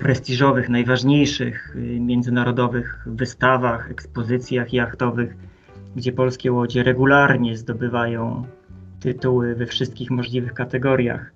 [0.00, 5.36] prestiżowych, najważniejszych y, międzynarodowych wystawach, ekspozycjach jachtowych,
[5.96, 8.44] gdzie polskie łodzie regularnie zdobywają
[9.00, 11.32] tytuły we wszystkich możliwych kategoriach.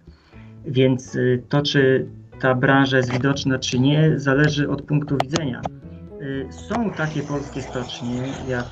[0.67, 2.07] Więc y, to, czy
[2.41, 5.63] ta branża jest widoczna, czy nie, zależy od punktu widzenia.
[6.51, 8.67] Są takie polskie stocznie, jak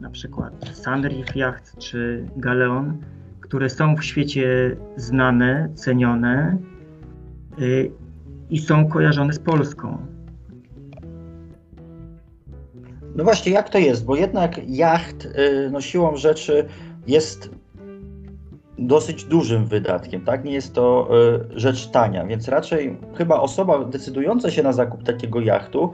[0.00, 2.98] na przykład Sunreef Yacht czy Galeon,
[3.40, 6.58] które są w świecie znane, cenione
[7.58, 7.90] y,
[8.50, 9.98] i są kojarzone z Polską.
[13.16, 14.04] No właśnie, jak to jest?
[14.04, 16.66] Bo jednak jacht y, no, siłą rzeczy
[17.06, 17.50] jest
[18.78, 20.44] dosyć dużym wydatkiem, tak?
[20.44, 21.08] Nie jest to
[21.54, 25.92] y, rzecz tania, więc raczej chyba osoba decydująca się na zakup takiego jachtu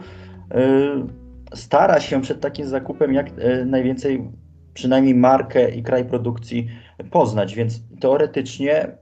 [1.54, 3.26] stara się przed takim zakupem jak
[3.66, 4.30] najwięcej
[4.74, 6.68] przynajmniej markę i kraj produkcji
[7.10, 8.96] poznać, więc teoretycznie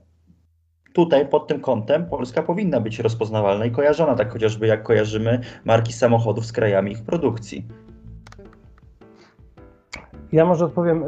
[0.93, 5.93] tutaj pod tym kątem Polska powinna być rozpoznawalna i kojarzona, tak chociażby jak kojarzymy marki
[5.93, 7.67] samochodów z krajami ich produkcji.
[10.31, 11.07] Ja może odpowiem e,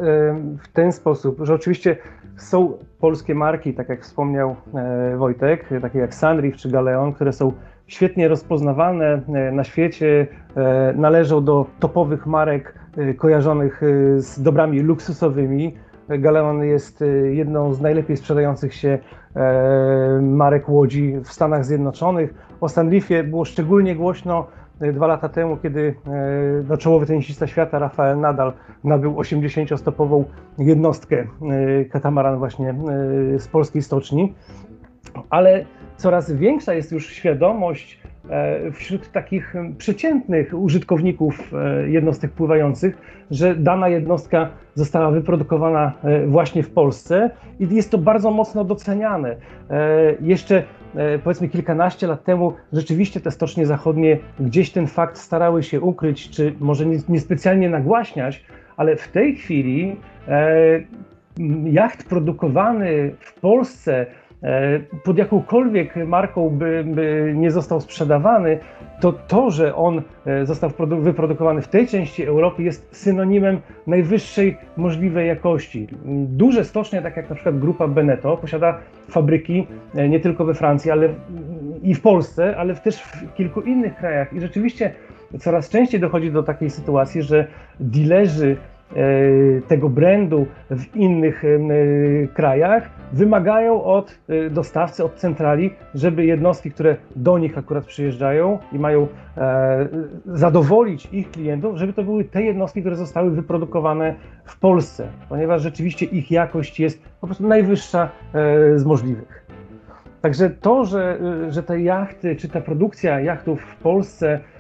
[0.63, 1.97] w ten sposób, że oczywiście
[2.37, 7.53] są polskie marki, tak jak wspomniał e, Wojtek, takie jak Sunreef czy Galeon, które są
[7.87, 10.27] świetnie rozpoznawalne e, na świecie,
[10.95, 12.79] należą do topowych marek
[13.17, 13.81] kojarzonych
[14.17, 15.75] z dobrami luksusowymi.
[16.09, 18.99] Galeon jest jedną z najlepiej sprzedających się
[20.21, 22.33] marek łodzi w Stanach Zjednoczonych.
[22.61, 24.47] O Sunreefie było szczególnie głośno
[24.93, 25.95] dwa lata temu, kiedy
[26.69, 30.23] no, czołowy tenisista świata Rafael Nadal nabył 80-stopową
[30.57, 32.75] jednostkę e, katamaran właśnie e,
[33.39, 34.33] z polskiej stoczni,
[35.29, 35.65] ale
[35.97, 38.01] coraz większa jest już świadomość
[38.73, 41.51] wśród takich przeciętnych użytkowników
[41.87, 42.97] jednostek pływających,
[43.31, 45.93] że dana jednostka została wyprodukowana
[46.27, 47.29] właśnie w Polsce
[47.59, 49.35] i jest to bardzo mocno doceniane.
[50.21, 50.63] Jeszcze
[50.95, 56.29] E, powiedzmy kilkanaście lat temu rzeczywiście te stocznie zachodnie gdzieś ten fakt starały się ukryć,
[56.29, 58.45] czy może niespecjalnie nagłaśniać,
[58.77, 59.95] ale w tej chwili
[60.27, 60.81] e,
[61.63, 64.05] jacht produkowany w Polsce e,
[65.03, 68.59] pod jakąkolwiek marką by, by, nie został sprzedawany,
[69.01, 75.27] to to, że on e, został wyprodukowany w tej części Europy jest synonimem najwyższej możliwej
[75.27, 75.87] jakości.
[76.27, 78.77] Duże stocznie, tak jak na przykład grupa Beneto, posiada
[79.09, 81.09] fabryki e, nie tylko we Francji, ale
[81.83, 84.33] i w Polsce, ale też w kilku innych krajach.
[84.33, 84.93] I rzeczywiście
[85.39, 87.47] coraz częściej dochodzi do takiej sytuacji, że
[87.79, 88.70] dilerzy E,
[89.67, 91.47] tego brandu w innych e,
[92.27, 98.79] krajach wymagają od e, dostawcy, od centrali, żeby jednostki, które do nich akurat przyjeżdżają i
[98.79, 99.07] mają
[100.25, 106.05] zadowolić ich klientów, żeby to były te jednostki, które zostały wyprodukowane w Polsce, ponieważ rzeczywiście
[106.05, 108.09] ich jakość jest po prostu najwyższa
[108.75, 109.45] z możliwych.
[110.21, 114.50] Także to, że, że te jachty, czy ta produkcja jachtów w Polsce E,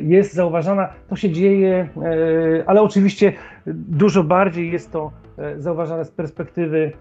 [0.00, 3.32] jest zauważana, to się dzieje, e, ale oczywiście
[3.66, 6.92] dużo bardziej jest to e, zauważane z perspektywy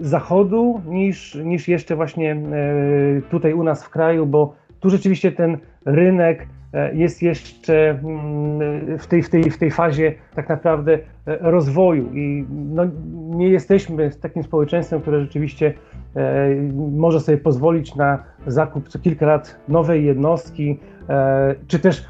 [0.00, 2.36] Zachodu niż, niż jeszcze właśnie
[3.30, 6.46] tutaj u nas w kraju, bo tu rzeczywiście ten rynek
[6.92, 12.10] jest jeszcze mm, w tej, w tej, w tej fazie tak naprawdę rozwoju.
[12.14, 15.74] I no, nie jesteśmy takim społeczeństwem, które rzeczywiście
[16.76, 20.78] może sobie pozwolić na zakup co kilka lat nowej jednostki,
[21.10, 22.04] E, czy też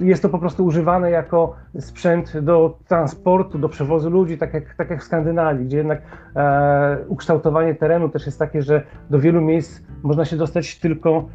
[0.00, 4.74] e, jest to po prostu używane jako sprzęt do transportu, do przewozu ludzi, tak jak,
[4.74, 6.02] tak jak w Skandynawii, gdzie jednak
[6.36, 11.28] e, ukształtowanie terenu też jest takie, że do wielu miejsc można się dostać tylko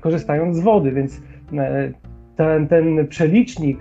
[0.00, 1.22] korzystając z wody, więc
[2.36, 3.78] ten, ten przelicznik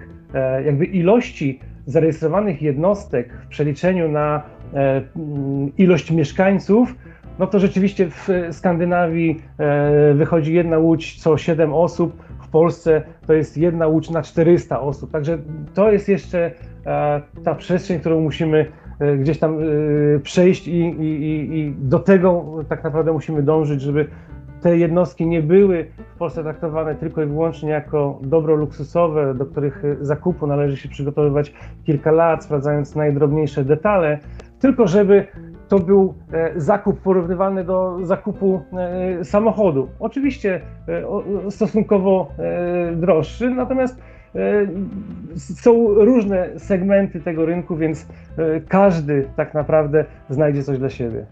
[0.65, 4.43] jakby ilości zarejestrowanych jednostek w przeliczeniu na
[5.77, 6.95] ilość mieszkańców
[7.41, 13.33] no to rzeczywiście w Skandynawii e, wychodzi jedna łódź co 7 osób, w Polsce to
[13.33, 15.11] jest jedna łódź na 400 osób.
[15.11, 15.37] Także
[15.73, 16.51] to jest jeszcze
[17.43, 18.65] ta przestrzeń, którą musimy
[19.19, 19.57] gdzieś tam
[20.23, 24.07] przejść i, i, i do tego tak naprawdę musimy dążyć, żeby
[24.61, 25.85] te jednostki nie były
[26.15, 31.53] w Polsce traktowane tylko i wyłącznie jako dobro luksusowe, do których zakupu należy się przygotowywać
[31.85, 34.19] kilka lat, sprawdzając najdrobniejsze detale,
[34.59, 35.27] tylko żeby
[35.72, 38.61] to był e, zakup porównywalny do zakupu
[39.19, 39.89] e, samochodu.
[39.99, 42.32] Oczywiście e, stosunkowo
[42.95, 44.01] droższy, natomiast
[45.36, 48.07] są różne segmenty tego rynku, więc
[48.67, 51.26] każdy tak naprawdę znajdzie coś dla siebie.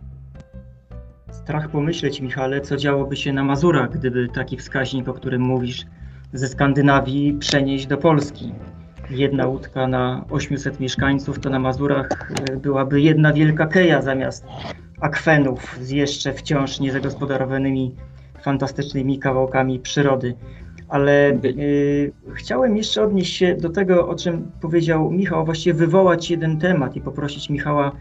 [1.31, 5.85] Strach pomyśleć, Michale, co działoby się na Mazurach, gdyby taki wskaźnik, o którym mówisz,
[6.33, 8.53] ze Skandynawii przenieść do Polski.
[9.09, 14.45] Jedna łódka na 800 mieszkańców, to na Mazurach e, byłaby jedna wielka keja zamiast
[15.01, 17.95] akwenów z jeszcze wciąż niezagospodarowanymi,
[18.41, 20.35] fantastycznymi kawałkami przyrody.
[20.89, 26.59] Ale y, chciałem jeszcze odnieść się do tego, o czym powiedział Michał, właściwie wywołać jeden
[26.59, 27.91] temat i poprosić Michała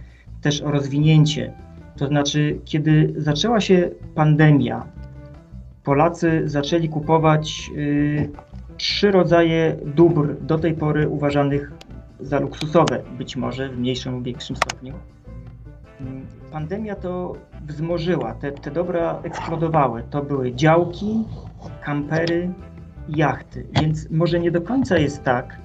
[0.42, 1.52] też o rozwinięcie
[1.98, 4.86] to znaczy, kiedy zaczęła się pandemia,
[5.84, 8.30] Polacy zaczęli kupować y,
[8.79, 11.72] trzy rodzaje dóbr, do tej pory uważanych
[12.20, 14.95] za luksusowe, być może w mniejszym lub większym stopniu.
[16.01, 20.03] Mm, pandemia to wzmożyła, te, te dobra eksplodowały.
[20.11, 21.24] To były działki,
[21.85, 22.51] kampery,
[23.09, 23.66] jachty.
[23.81, 25.59] Więc może nie do końca jest tak,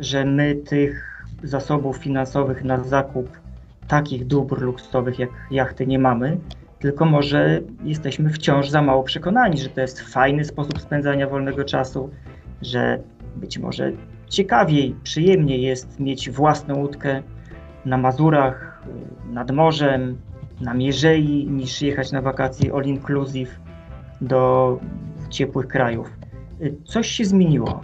[0.00, 3.40] że my tych zasobów finansowych na zakup
[3.88, 6.38] takich dóbr luksusowych jak jachty nie mamy,
[6.78, 12.10] tylko może jesteśmy wciąż za mało przekonani, że to jest fajny sposób spędzania wolnego czasu,
[12.62, 12.98] że
[13.36, 13.92] być może
[14.28, 17.22] ciekawiej, przyjemniej jest mieć własną łódkę
[17.84, 18.82] na Mazurach,
[19.32, 20.18] nad morzem,
[20.60, 23.60] na Mierzei, niż jechać na wakacje all inclusive
[24.20, 24.78] do
[25.30, 26.10] ciepłych krajów.
[26.84, 27.80] Coś się zmieniło.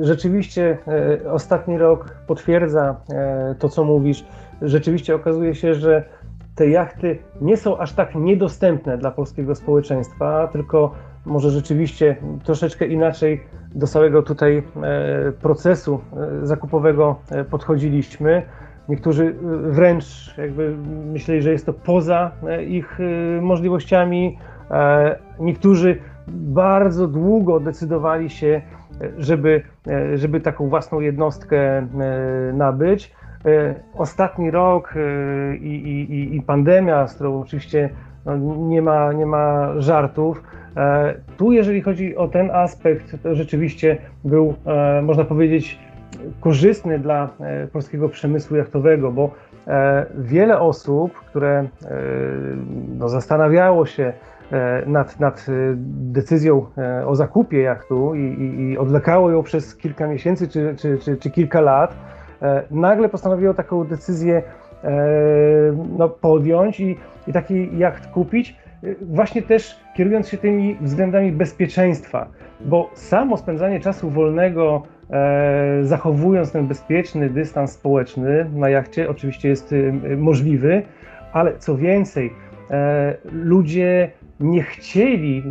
[0.00, 0.78] Rzeczywiście
[1.24, 4.24] e, ostatni rok potwierdza e, to, co mówisz.
[4.62, 6.04] Rzeczywiście okazuje się, że
[6.54, 10.94] te jachty nie są aż tak niedostępne dla polskiego społeczeństwa, tylko
[11.26, 13.40] może rzeczywiście troszeczkę inaczej
[13.74, 14.62] do całego tutaj e,
[15.32, 16.00] procesu
[16.42, 17.20] zakupowego
[17.50, 18.42] podchodziliśmy.
[18.88, 20.76] Niektórzy wręcz jakby
[21.12, 22.30] myśleli, że jest to poza
[22.66, 22.98] ich
[23.40, 24.38] możliwościami.
[25.40, 25.96] Niektórzy
[26.28, 28.62] bardzo długo decydowali się
[29.18, 31.86] żeby, e, żeby taką własną jednostkę e,
[32.52, 33.14] nabyć.
[33.46, 34.94] E, ostatni rok
[35.60, 37.90] i, i, i pandemia, z którą oczywiście
[38.24, 40.42] no, nie, ma, nie ma żartów.
[41.36, 44.54] Tu, jeżeli chodzi o ten aspekt, to rzeczywiście był,
[45.02, 45.78] można powiedzieć,
[46.40, 47.28] korzystny dla
[47.72, 49.30] polskiego przemysłu jachtowego, bo
[50.18, 51.68] wiele osób, które
[52.98, 54.12] no, zastanawiało się,
[54.52, 55.52] E, nad, nad e,
[56.12, 60.98] decyzją e, o zakupie jachtu i, i, i odlekało ją przez kilka miesięcy czy, czy,
[60.98, 61.96] czy, czy kilka lat,
[62.70, 64.42] nagle postanowiło taką decyzję
[65.98, 66.96] no, podjąć i,
[67.26, 68.56] i taki jacht kupić,
[69.00, 72.28] właśnie też kierując się tymi względami bezpieczeństwa,
[72.60, 74.82] bo samo spędzanie czasu wolnego,
[75.82, 79.74] zachowując ten bezpieczny dystans społeczny na jachcie, oczywiście jest
[80.16, 80.82] możliwy,
[81.32, 82.32] ale co więcej,
[83.32, 84.10] ludzie
[84.42, 85.42] nie chcieli, e,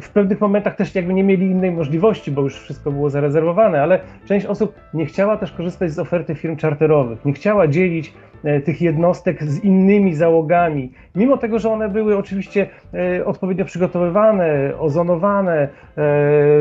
[0.00, 4.00] w pewnych momentach też jakby nie mieli innej możliwości, bo już wszystko było zarezerwowane, ale
[4.24, 8.33] część osób nie chciała też korzystać z oferty firm czarterowych, nie chciała dzielić e,
[8.64, 15.68] tych jednostek z innymi załogami, mimo tego, że one były oczywiście e, odpowiednio przygotowywane, ozonowane,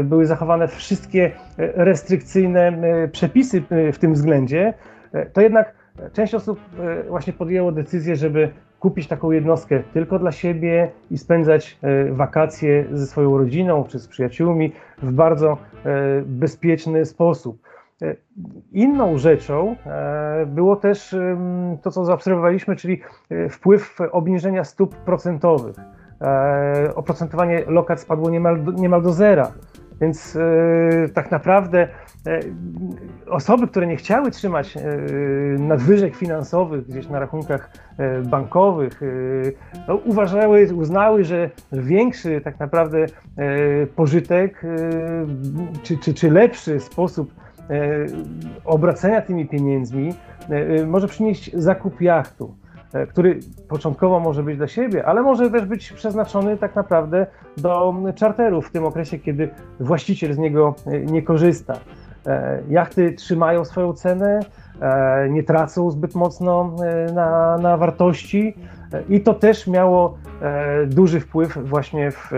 [0.03, 2.77] były zachowane wszystkie restrykcyjne
[3.11, 3.63] przepisy
[3.93, 4.73] w tym względzie,
[5.33, 5.73] to jednak
[6.13, 6.59] część osób
[7.09, 8.49] właśnie podjęło decyzję, żeby
[8.83, 14.07] kupić taką jednostkę tylko dla siebie i spędzać e, wakacje ze swoją rodziną czy z
[14.07, 14.71] przyjaciółmi
[15.01, 17.61] w bardzo e, bezpieczny sposób.
[18.03, 18.15] E,
[18.71, 19.75] inną rzeczą
[20.47, 21.15] było też
[21.81, 23.01] to, co zaobserwowaliśmy, czyli
[23.49, 25.75] wpływ obniżenia stóp procentowych.
[26.95, 29.51] Oprocentowanie lokat spadło niemal do, niemal do zera.
[30.01, 30.37] Więc
[31.13, 31.87] tak naprawdę
[32.27, 32.39] E,
[33.29, 34.81] osoby, które nie chciały trzymać e,
[35.59, 39.01] nadwyżek finansowych gdzieś na rachunkach e, bankowych,
[39.87, 43.05] no, uważały, uznały, że większy tak naprawdę
[43.95, 44.61] pożytek
[45.83, 47.33] czy, czy, czy lepszy sposób
[48.65, 50.13] obracania tymi pieniędzmi
[50.87, 52.53] może przynieść zakup jachtu
[53.09, 57.25] który początkowo może być dla siebie, ale może też być przeznaczony tak naprawdę
[57.57, 59.49] do czarterów w tym okresie, kiedy
[59.79, 61.73] właściciel z niego nie korzysta.
[62.27, 64.39] E, jachty trzymają swoją cenę,
[64.81, 68.55] e, nie tracą zbyt mocno e, na, na wartości,
[69.09, 70.17] I to też miało
[70.87, 72.29] duży wpływ właśnie w,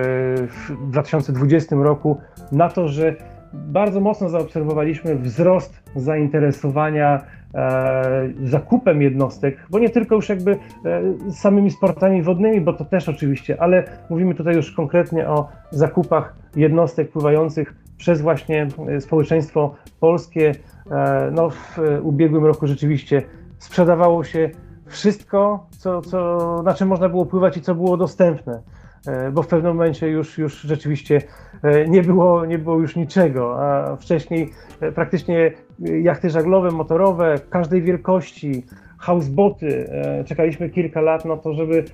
[0.48, 2.18] w 2020 roku
[2.52, 3.16] na to, że
[3.56, 7.22] bardzo mocno zaobserwowaliśmy wzrost zainteresowania
[7.54, 13.10] e, zakupem jednostek, bo nie tylko już jakby e, samymi sportami wodnymi, bo to też
[13.10, 20.56] oczywiście, ale mówimy tutaj już konkretnie o zakupach jednostek pływających przez właśnie e, społeczeństwo polskie.
[20.92, 23.24] E, no, w ubiegłym roku rzeczywiście
[23.58, 24.50] sprzedawało się
[24.86, 28.62] wszystko, co, co, na czym można było pływać i co było dostępne.
[29.08, 31.22] E, bo w pewnym momencie już, już rzeczywiście
[31.64, 34.50] e, nie było, nie było już niczego, a wcześniej
[34.82, 38.66] e, praktycznie jachty żaglowe, motorowe, każdej wielkości,
[38.98, 39.90] houseboty,
[40.26, 41.86] czekaliśmy kilka lat na to, żeby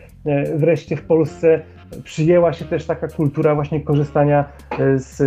[0.56, 1.62] wreszcie w Polsce
[2.04, 4.46] przyjęła się też taka kultura właśnie korzystania
[4.96, 5.22] z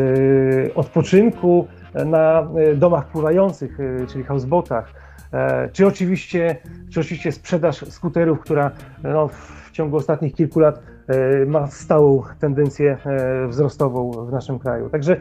[0.75, 1.67] odpoczynku
[2.07, 3.79] na domach pływających,
[4.09, 4.95] czyli housebotach.
[5.73, 6.57] Czy oczywiście,
[6.91, 8.71] czy oczywiście sprzedaż skuterów, która
[9.03, 10.81] no, w ciągu ostatnich kilku lat
[11.47, 14.91] ma stałą tendencję e, wzrostową w naszym kraju.
[14.91, 15.17] Także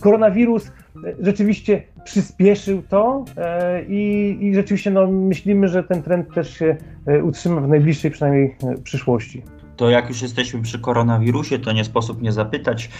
[0.00, 0.72] koronawirus
[1.20, 6.76] rzeczywiście przyspieszył to e, i, i rzeczywiście no, myślimy, że ten trend też się
[7.22, 9.42] utrzyma w najbliższej przynajmniej przyszłości.
[9.76, 12.90] To jak już jesteśmy przy koronawirusie, to nie sposób nie zapytać,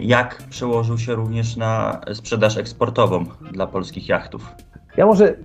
[0.00, 4.52] jak przełożył się również na sprzedaż eksportową dla polskich jachtów.
[4.96, 5.36] Ja może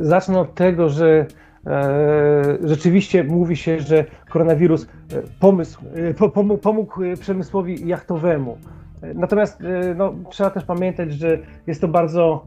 [0.00, 1.47] zacznę od tego, że E,
[2.64, 4.86] rzeczywiście mówi się, że koronawirus e,
[5.40, 5.80] pomysł,
[6.24, 8.58] e, pomógł, pomógł przemysłowi jachtowemu.
[9.14, 9.62] Natomiast
[9.96, 12.44] no, trzeba też pamiętać, że jest to bardzo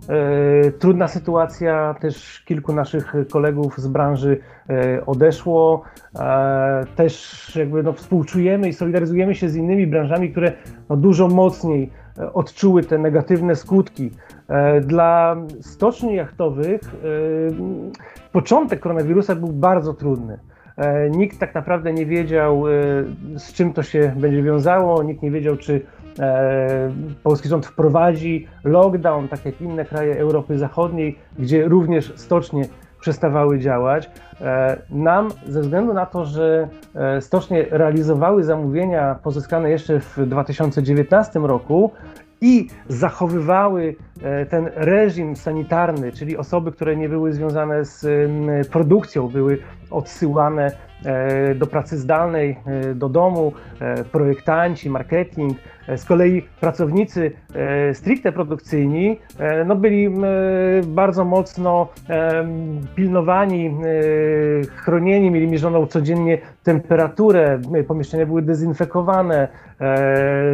[0.67, 1.95] e, trudna sytuacja.
[2.01, 4.39] Też kilku naszych kolegów z branży
[4.69, 5.83] e, odeszło.
[6.19, 10.53] E, też jakby no, współczujemy i solidaryzujemy się z innymi branżami, które
[10.89, 11.89] no, dużo mocniej
[12.33, 14.11] odczuły te negatywne skutki.
[14.81, 16.81] Dla stoczni jachtowych
[18.31, 20.39] początek koronawirusa był bardzo trudny.
[20.77, 22.71] E, nikt tak naprawdę nie wiedział, e,
[23.39, 25.81] z czym to się będzie wiązało, nikt nie wiedział, czy
[26.19, 26.91] e,
[27.23, 32.65] polski rząd wprowadzi lockdown, tak jak inne kraje Europy Zachodniej, gdzie również stocznie
[32.99, 34.11] przestawały działać.
[34.89, 36.67] Nam, ze względu na to, że
[37.19, 41.91] stocznie realizowały zamówienia pozyskane jeszcze w 2019 roku
[42.41, 48.05] i zachowywały e, ten reżim sanitarny, czyli osoby, które nie były związane z
[48.67, 49.57] produkcją, były
[49.91, 50.71] odsyłane
[51.55, 53.53] do pracy zdalnej, e, do domu,
[54.11, 55.57] projektanci, marketing.
[55.95, 57.31] Z kolei pracownicy
[57.93, 59.19] stricte produkcyjni
[59.65, 60.09] no byli
[60.83, 61.87] bardzo mocno
[62.95, 63.75] pilnowani,
[64.75, 69.47] chronieni, mieli mierzoną codziennie temperaturę, pomieszczenia były dezynfekowane,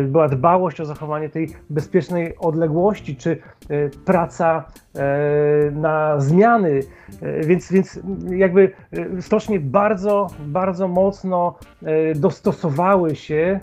[0.08, 3.32] była dbałość o zachowanie tej bezpiecznej odległości, czy
[3.70, 4.64] e, praca
[4.96, 6.80] e, na zmiany,
[7.22, 8.72] e, więc, więc jakby
[9.22, 11.56] stocznie bardzo, bardzo mocno
[12.16, 13.60] dostosowały się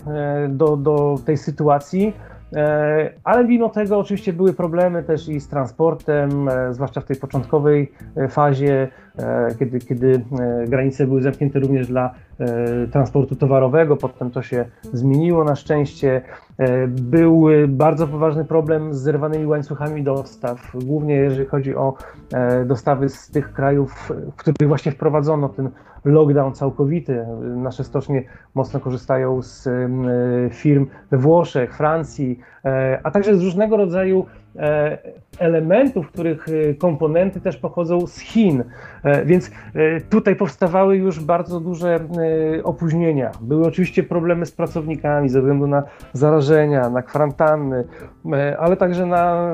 [0.49, 2.13] do, do tej sytuacji.
[3.23, 7.91] Ale mimo tego oczywiście były problemy też i z transportem, zwłaszcza w tej początkowej
[8.29, 8.87] fazie,
[9.59, 10.25] kiedy, kiedy
[10.67, 12.13] granice były zamknięte również dla
[12.91, 13.97] transportu towarowego.
[13.97, 16.21] Potem to się zmieniło na szczęście.
[16.57, 21.93] E, był bardzo poważny problem z zerwanymi łańcuchami dostaw, głównie jeżeli chodzi o
[22.33, 25.69] e, dostawy z tych krajów, w których właśnie wprowadzono ten
[26.05, 27.25] lockdown całkowity.
[27.41, 28.23] Nasze stocznie
[28.55, 29.89] mocno korzystają z e,
[30.51, 32.39] firm we Włoszech, Francji,
[33.03, 34.25] a także z różnego rodzaju
[35.39, 36.45] elementów, których
[36.79, 38.63] komponenty też pochodzą z Chin.
[39.25, 39.51] Więc
[40.09, 41.99] tutaj powstawały już bardzo duże
[42.63, 43.31] opóźnienia.
[43.41, 45.83] Były oczywiście problemy z pracownikami ze względu na
[46.13, 47.83] zarażenie na kwarantanny,
[48.33, 49.49] e, ale także na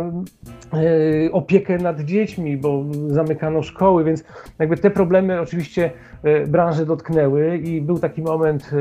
[0.73, 4.23] e, opiekę nad dziećmi, bo zamykano szkoły, więc
[4.59, 5.91] jakby te problemy oczywiście
[6.23, 8.71] e, branży dotknęły i był taki moment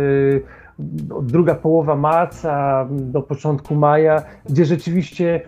[1.23, 5.41] druga połowa marca do początku maja, gdzie rzeczywiście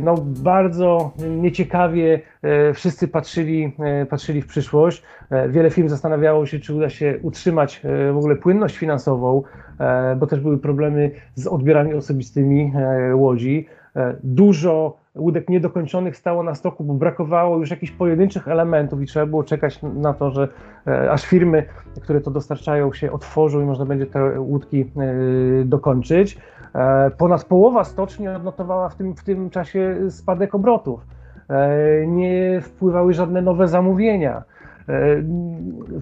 [0.00, 2.20] no, bardzo nieciekawie
[2.74, 3.76] wszyscy patrzyli,
[4.10, 5.02] patrzyli w przyszłość.
[5.48, 7.80] Wiele firm zastanawiało się, czy uda się utrzymać
[8.12, 9.42] w ogóle płynność finansową,
[9.80, 13.66] E, bo też były problemy z odbiorami osobistymi e, łodzi.
[13.96, 19.26] E, dużo łódek niedokończonych stało na stoku, bo brakowało już jakichś pojedynczych elementów i trzeba
[19.26, 20.48] było czekać na to, że
[21.10, 21.64] aż firmy,
[22.02, 24.90] które to dostarczają, się otworzą i można będzie te łódki
[25.64, 26.38] dokończyć.
[27.18, 31.06] Ponad połowa stoczni odnotowała w tym, w tym czasie spadek obrotów.
[32.06, 34.42] Nie wpływały żadne nowe zamówienia.
[34.88, 35.22] E,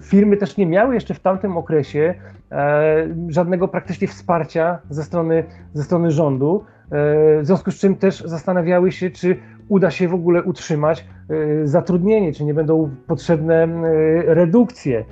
[0.01, 2.13] firmy też nie miały jeszcze w tamtym okresie
[2.51, 6.82] e, żadnego praktycznie wsparcia ze strony, ze strony rządu, e,
[7.41, 9.35] w związku z czym też zastanawiały się, czy
[9.69, 11.05] uda się w ogóle utrzymać
[11.63, 13.67] zatrudnienie, czy nie będą potrzebne
[14.25, 15.05] redukcje.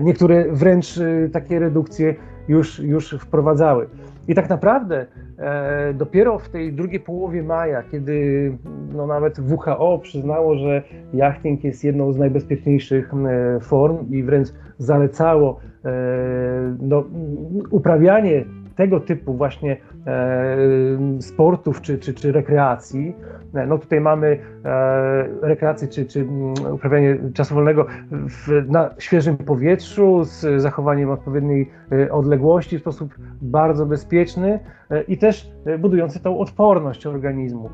[0.00, 1.00] niektóre wręcz
[1.32, 2.14] takie redukcje
[2.48, 3.88] już, już wprowadzały.
[4.28, 5.06] I tak naprawdę
[5.38, 8.52] e, dopiero w tej drugiej połowie maja, kiedy
[8.92, 14.48] no, nawet WHO przyznało, że jachting jest jedną z najbezpieczniejszych e, form i wręcz
[14.78, 15.90] zalecało e,
[16.80, 17.04] no,
[17.70, 18.44] uprawianie
[18.76, 20.56] tego typu właśnie e,
[21.20, 23.14] sportów czy, czy, czy rekreacji.
[23.54, 29.36] E, no tutaj mamy e, rekreację czy, czy mm, uprawianie czasu wolnego w, na świeżym
[29.36, 31.70] powietrzu z zachowaniem odpowiedniej
[32.10, 34.60] odległości w sposób bardzo bezpieczny
[35.08, 37.70] i też budujący tą odporność organizmu.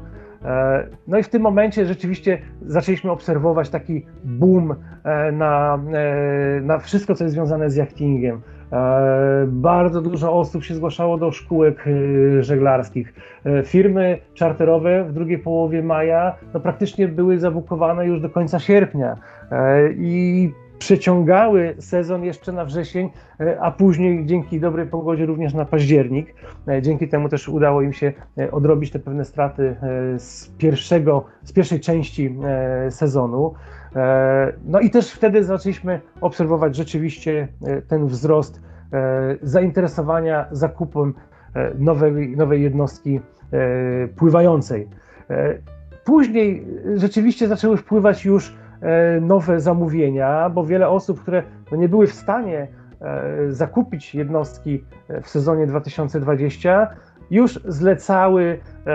[1.09, 4.74] No i w tym momencie rzeczywiście zaczęliśmy obserwować taki boom
[5.32, 5.78] na,
[6.62, 8.40] na wszystko, co jest związane z jachtingiem.
[8.72, 13.14] E, bardzo dużo osób się zgłaszało do szkółek e, żeglarskich.
[13.44, 19.16] E, firmy czarterowe w drugiej połowie maja no praktycznie były zabukowane już do końca sierpnia
[19.96, 20.50] i
[20.81, 23.11] przeciągały sezon jeszcze na wrzesień,
[23.61, 26.35] a później dzięki dobrej pogodzie również na październik.
[26.83, 28.12] Dzięki temu też udało im się
[28.53, 29.76] odrobić te pewne straty
[30.18, 32.37] z, pierwszego, z pierwszej części
[32.91, 33.55] sezonu.
[33.97, 38.61] E, no i też wtedy zaczęliśmy obserwować rzeczywiście e, ten wzrost
[38.93, 41.14] e, zainteresowania zakupem
[41.78, 43.20] nowej, nowej jednostki
[44.16, 44.89] pływającej.
[46.05, 46.66] Później
[46.97, 48.55] rzeczywiście zaczęły wpływać już
[49.20, 52.68] nowe zamówienia, bo wiele osób, które no nie były w stanie
[53.49, 54.85] zakupić jednostki
[55.22, 56.89] w sezonie 2020,
[57.31, 58.93] już zlecały, e,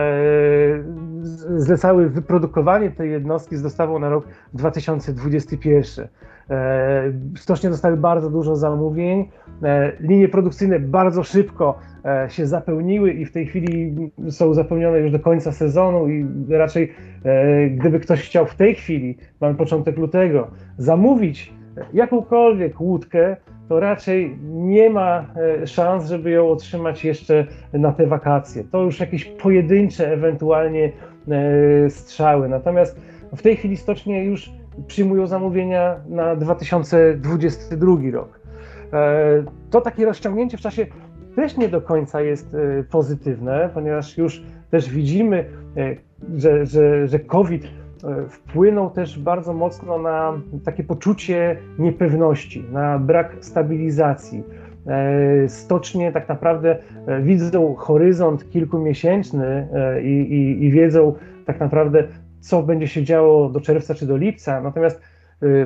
[1.57, 6.07] zlecały wyprodukowanie tej jednostki z dostawą na rok 2021.
[6.49, 9.29] E, stocznie dostały bardzo dużo zamówień.
[9.63, 13.95] E, linie produkcyjne bardzo szybko e, się zapełniły i w tej chwili
[14.29, 16.93] są zapełnione już do końca sezonu i raczej
[17.69, 21.53] gdyby ktoś chciał w tej chwili, mamy początek lutego, zamówić
[21.93, 23.37] jakąkolwiek łódkę,
[23.69, 25.25] to raczej nie ma
[25.65, 28.63] szans, żeby ją otrzymać jeszcze na te wakacje.
[28.63, 30.91] To już jakieś pojedyncze ewentualnie
[31.89, 32.49] strzały.
[32.49, 33.01] Natomiast
[33.35, 34.51] w tej chwili stocznie już
[34.87, 38.39] przyjmują zamówienia na 2022 rok.
[38.93, 40.85] E, to takie rozciągnięcie w czasie
[41.35, 42.55] też nie do końca jest
[42.89, 45.45] pozytywne, ponieważ już też widzimy,
[46.35, 47.67] że, że, że COVID
[48.05, 50.33] E, wpłynął też bardzo mocno na
[50.65, 54.43] takie poczucie niepewności, na brak stabilizacji.
[54.87, 59.67] E, stocznie tak naprawdę e, widzą horyzont kilkumiesięczny
[60.03, 61.13] i, i, i wiedzą
[61.45, 62.07] tak naprawdę,
[62.45, 64.61] co będzie się działo do czerwca czy do lipca.
[64.61, 65.01] Natomiast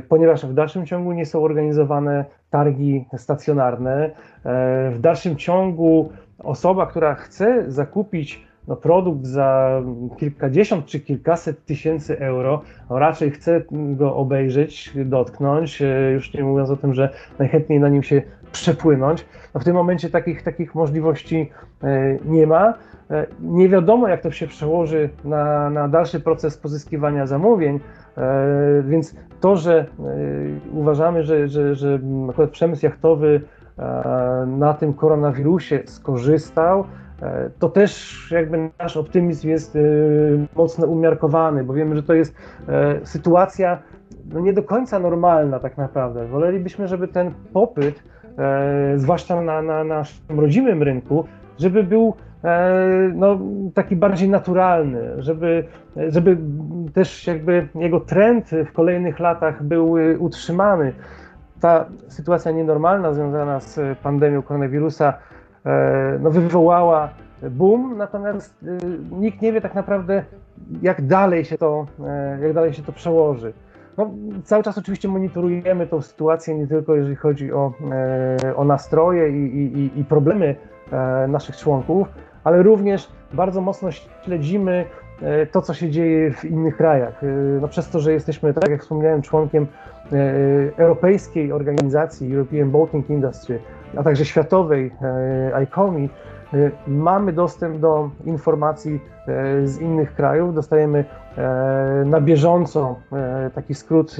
[0.10, 4.12] ponieważ w dalszym ciągu nie są organizowane targi stacjonarne,
[4.92, 6.10] w dalszym ciągu
[6.40, 9.82] osoba, która chce zakupić no, produkt za
[10.18, 16.70] kilkadziesiąt czy kilkaset tysięcy euro, no, raczej chcę go obejrzeć, dotknąć, e, już nie mówiąc
[16.70, 17.10] o tym, że
[17.40, 18.22] najchętniej na nim się
[18.52, 19.26] przepłynąć.
[19.54, 21.52] No, w tym momencie takich, takich możliwości
[21.84, 22.74] e, nie ma.
[23.12, 27.80] E, nie wiadomo, jak to się przełoży na, na dalszy proces pozyskiwania zamówień,
[28.84, 29.86] więc to, że
[30.74, 33.42] uważamy, że, że, że akurat przemysł jachtowy
[34.48, 36.86] na tym koronawirusie skorzystał,
[37.22, 39.80] E, to też jakby nasz optymizm jest e,
[40.56, 42.36] mocno umiarkowany, bo wiemy, że to jest
[42.68, 43.80] e, sytuacja
[44.34, 46.28] no nie do końca normalna tak naprawdę.
[46.28, 48.04] Wolelibyśmy, żeby ten popyt,
[48.96, 51.26] zwłaszcza na, na naszym rodzimym rynku,
[51.60, 52.14] żeby był
[53.16, 53.40] no,
[53.74, 55.64] taki bardziej naturalny, żeby,
[56.08, 56.38] żeby
[56.94, 60.94] też jakby jego trend w kolejnych latach był utrzymany.
[61.62, 65.14] Ta sytuacja nienormalna związana z pandemią koronawirusa
[65.66, 67.10] E, no, wywołała
[67.50, 68.88] boom, natomiast e,
[69.20, 70.24] nikt nie wie tak naprawdę,
[70.82, 73.54] jak dalej się to, e, jak dalej się to przełoży.
[74.00, 74.12] No,
[74.44, 77.74] cały czas oczywiście monitorujemy tą sytuację, nie tylko jeżeli chodzi o,
[78.56, 80.56] o nastroje i, i, i problemy
[81.28, 82.08] naszych członków,
[82.44, 83.90] ale również bardzo mocno
[84.26, 84.86] śledzimy
[85.52, 87.22] to, co się dzieje w innych krajach.
[87.62, 89.68] No, przez to, że jesteśmy, tak jak wspomniałem, członkiem
[90.78, 93.60] europejskiej organizacji European Boating Industry,
[93.98, 96.10] a także światowej e, ICOMI, e,
[96.88, 101.06] mamy dostęp do informacji e, z innych krajów, dostajemy
[102.06, 103.00] na bieżąco
[103.56, 104.18] taki skrót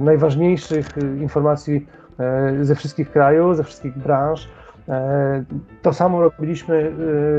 [0.00, 0.88] najważniejszych
[1.20, 1.86] informacji
[2.60, 4.48] ze wszystkich krajów, ze wszystkich branż.
[5.82, 6.92] To samo robiliśmy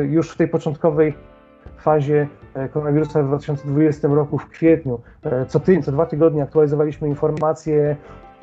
[0.10, 1.18] już w tej początkowej
[1.78, 2.28] fazie
[2.74, 5.02] koronawirusa w 2020 roku w kwietniu.
[5.48, 7.96] Co tydzień, co dwa tygodnie aktualizowaliśmy informacje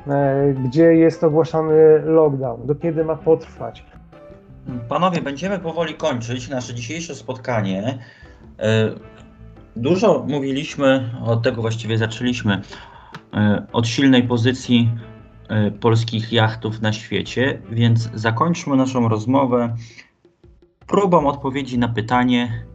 [0.09, 3.85] E, gdzie jest ogłaszany lockdown, do kiedy ma potrwać.
[4.89, 7.97] Panowie, będziemy powoli kończyć nasze dzisiejsze spotkanie.
[8.59, 8.89] E,
[9.75, 12.61] dużo mówiliśmy, od tego właściwie zaczęliśmy,
[13.33, 14.91] e, od silnej pozycji
[15.49, 19.75] e, polskich jachtów na świecie, więc zakończmy naszą rozmowę
[20.87, 22.65] próbą odpowiedzi na pytanie,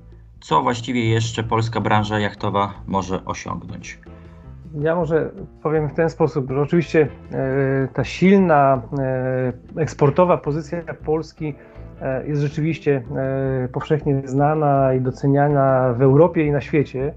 [0.40, 3.99] co właściwie jeszcze polska branża jachtowa może osiągnąć.
[4.80, 5.30] Ja może
[5.62, 7.09] powiem w ten sposób, że oczywiście
[7.95, 8.82] ta silna
[9.76, 11.55] eksportowa pozycja Polski
[12.26, 13.03] jest rzeczywiście
[13.64, 17.14] e, powszechnie znana i doceniana w Europie i na świecie.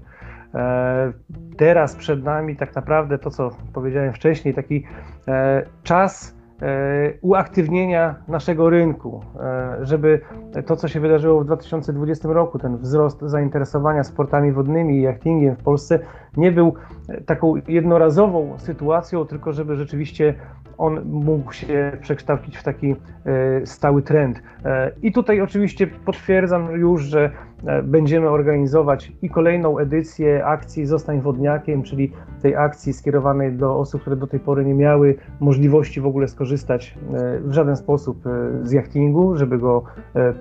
[0.54, 1.12] E,
[1.56, 4.84] Teraz przed nami tak naprawdę to, co powiedziałem wcześniej, taki
[5.28, 10.20] e, czas e, uaktywnienia naszego rynku, e, żeby
[10.66, 15.62] to, co się wydarzyło w 2020 roku, ten wzrost zainteresowania sportami wodnymi i jachtingiem w
[15.62, 15.98] Polsce,
[16.36, 16.74] nie był
[17.08, 20.34] e, taką jednorazową sytuacją, tylko żeby rzeczywiście
[20.78, 24.42] on mógł się przekształcić w taki e, stały trend.
[24.64, 27.30] E, I tutaj oczywiście potwierdzam już, że
[27.66, 32.12] e, będziemy organizować i kolejną edycję akcji Zostań Wodniakiem, czyli
[32.42, 36.98] tej akcji skierowanej do osób, które do tej pory nie miały możliwości w ogóle skorzystać
[37.40, 38.24] w żaden sposób
[38.62, 39.82] z jachtingu, żeby go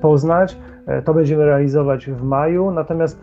[0.02, 0.58] poznać.
[1.06, 3.22] To będziemy realizować w maju, natomiast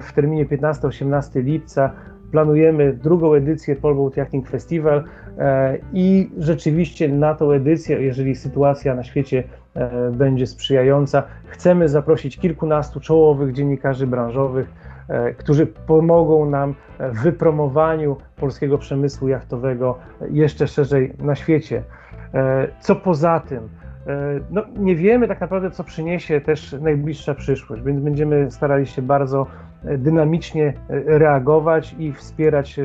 [0.00, 1.90] w terminie 15-18 lipca
[2.30, 5.04] planujemy drugą edycję Polboat Yachting Festival
[5.38, 12.38] e, i rzeczywiście na tą edycję, jeżeli sytuacja na świecie e, będzie sprzyjająca, chcemy zaprosić
[12.38, 14.72] kilkunastu czołowych dziennikarzy branżowych,
[15.08, 19.98] e, którzy pomogą nam w wypromowaniu polskiego przemysłu jachtowego
[20.30, 21.82] jeszcze szerzej na świecie.
[22.80, 23.68] Co poza tym?
[24.50, 29.46] No, nie wiemy tak naprawdę, co przyniesie też najbliższa przyszłość, więc będziemy starali się bardzo
[29.84, 32.82] dynamicznie e, reagować i wspierać e,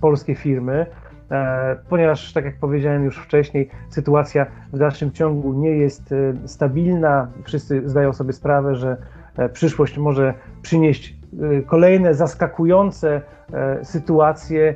[0.00, 0.86] polskie firmy,
[1.30, 6.14] e, ponieważ, tak jak powiedziałem już wcześniej, sytuacja w dalszym ciągu nie jest
[6.44, 7.28] stabilna.
[7.44, 8.96] Wszyscy zdają sobie sprawę, że
[9.52, 11.16] przyszłość może przynieść
[11.66, 13.20] kolejne zaskakujące
[13.82, 14.74] sytuacje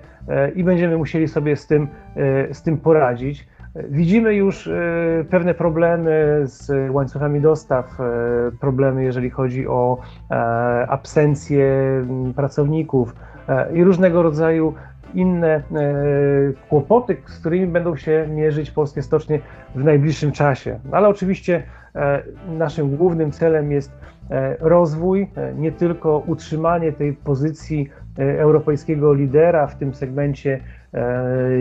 [0.55, 1.89] i będziemy musieli sobie z tym,
[2.53, 3.49] z tym poradzić.
[3.75, 4.73] Widzimy już e,
[5.31, 8.05] pewne problemy z łańcuchami dostaw, e,
[8.61, 9.99] problemy jeżeli chodzi o
[10.31, 10.35] e,
[10.89, 11.67] absencję
[12.37, 13.15] pracowników
[13.75, 14.75] i różnego rodzaju
[15.15, 15.63] inne
[16.69, 19.41] kłopoty, z którymi będą się mierzyć polskie stocznie
[19.75, 20.81] w najbliższym czasie.
[20.93, 21.63] Ale oczywiście
[22.49, 23.93] naszym głównym celem jest
[24.61, 30.61] rozwój, nie tylko utrzymanie tej pozycji europejskiego lidera w tym segmencie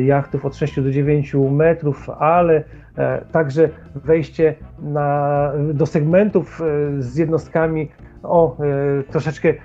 [0.05, 2.63] jachtów od 6 do 9 metrów, ale
[2.97, 7.91] e, także wejście na, do segmentów e, z jednostkami
[8.23, 9.55] o e, troszeczkę e,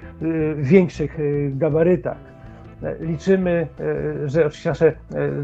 [0.57, 2.17] większych e, gabarytach.
[2.83, 3.67] E, Liczymy,
[4.25, 4.95] e, że oczywiście nasze e,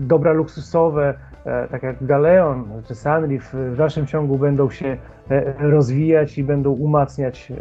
[0.01, 1.34] dobra luksusowe, e,
[1.71, 4.97] tak jak Galeon czy Sunreef, w dalszym ciągu będą się
[5.31, 7.55] e, rozwijać i będą umacniać e,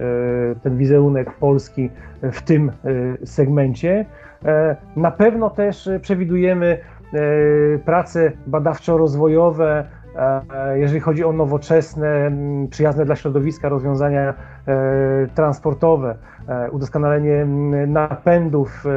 [0.64, 1.90] ten wizerunek Polski
[2.22, 4.06] w tym e, segmencie.
[4.46, 6.78] E, Na pewno też e, przewidujemy
[7.14, 7.18] e,
[7.86, 9.84] prace badawczo-rozwojowe,
[10.16, 12.32] e, jeżeli chodzi o nowoczesne,
[12.70, 14.34] przyjazne dla środowiska rozwiązania
[14.68, 16.16] e, transportowe,
[16.48, 17.46] e, udoskonalenie
[17.88, 18.90] napędów, e,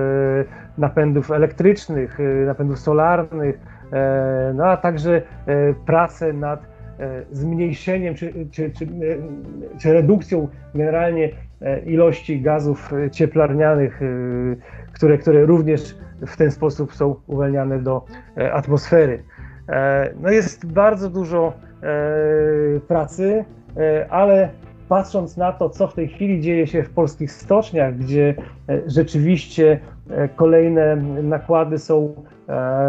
[0.78, 3.75] napędów elektrycznych, e, napędów solarnych, e,
[4.54, 6.60] no a także e, prace nad
[6.98, 8.88] e, zmniejszeniem czy, czy, czy, e,
[9.78, 11.30] czy redukcją generalnie
[11.62, 14.06] e, ilości gazów e, cieplarnianych, e,
[14.92, 18.04] które, które również w ten sposób są uwalniane do
[18.36, 19.22] e, atmosfery.
[19.68, 23.44] E, No jest bardzo dużo e, pracy,
[23.76, 24.48] e, ale
[24.88, 28.34] patrząc na to, co w tej chwili dzieje się w polskich stoczniach, gdzie
[28.68, 29.80] e, rzeczywiście
[30.10, 32.35] e, kolejne nakłady są e,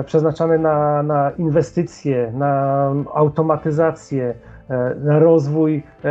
[0.05, 4.33] przeznaczane na, na inwestycje, na automatyzację,
[4.69, 6.09] e, na rozwój e,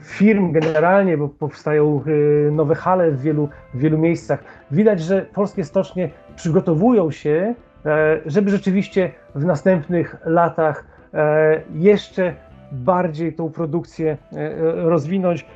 [0.00, 4.44] firm generalnie, bo powstają e, nowe hale w wielu, w wielu miejscach.
[4.70, 7.54] Widać, że polskie stocznie przygotowują się,
[7.86, 10.84] e, żeby rzeczywiście w następnych latach
[11.14, 12.34] e, jeszcze
[12.72, 15.46] bardziej tą produkcję e, rozwinąć e,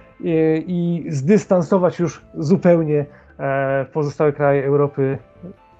[0.58, 3.06] i zdystansować już zupełnie
[3.38, 5.18] e, pozostałe kraje Europy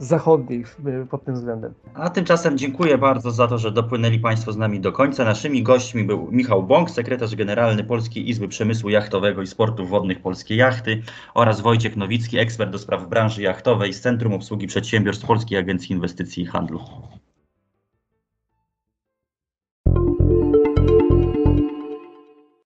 [0.01, 1.75] Zachodniej w- pod tym względem.
[1.95, 5.25] A tymczasem dziękuję bardzo za to, że dopłynęli Państwo z nami do końca.
[5.25, 10.57] Naszymi gośćmi był Michał Bąk, sekretarz generalny Polskiej Izby Przemysłu Jachtowego i Sportów Wodnych Polskie
[10.57, 11.03] Jachty
[11.35, 16.43] oraz Wojciech Nowicki, ekspert do spraw branży jachtowej z Centrum Obsługi Przedsiębiorstw Polskiej Agencji Inwestycji
[16.43, 16.81] i Handlu.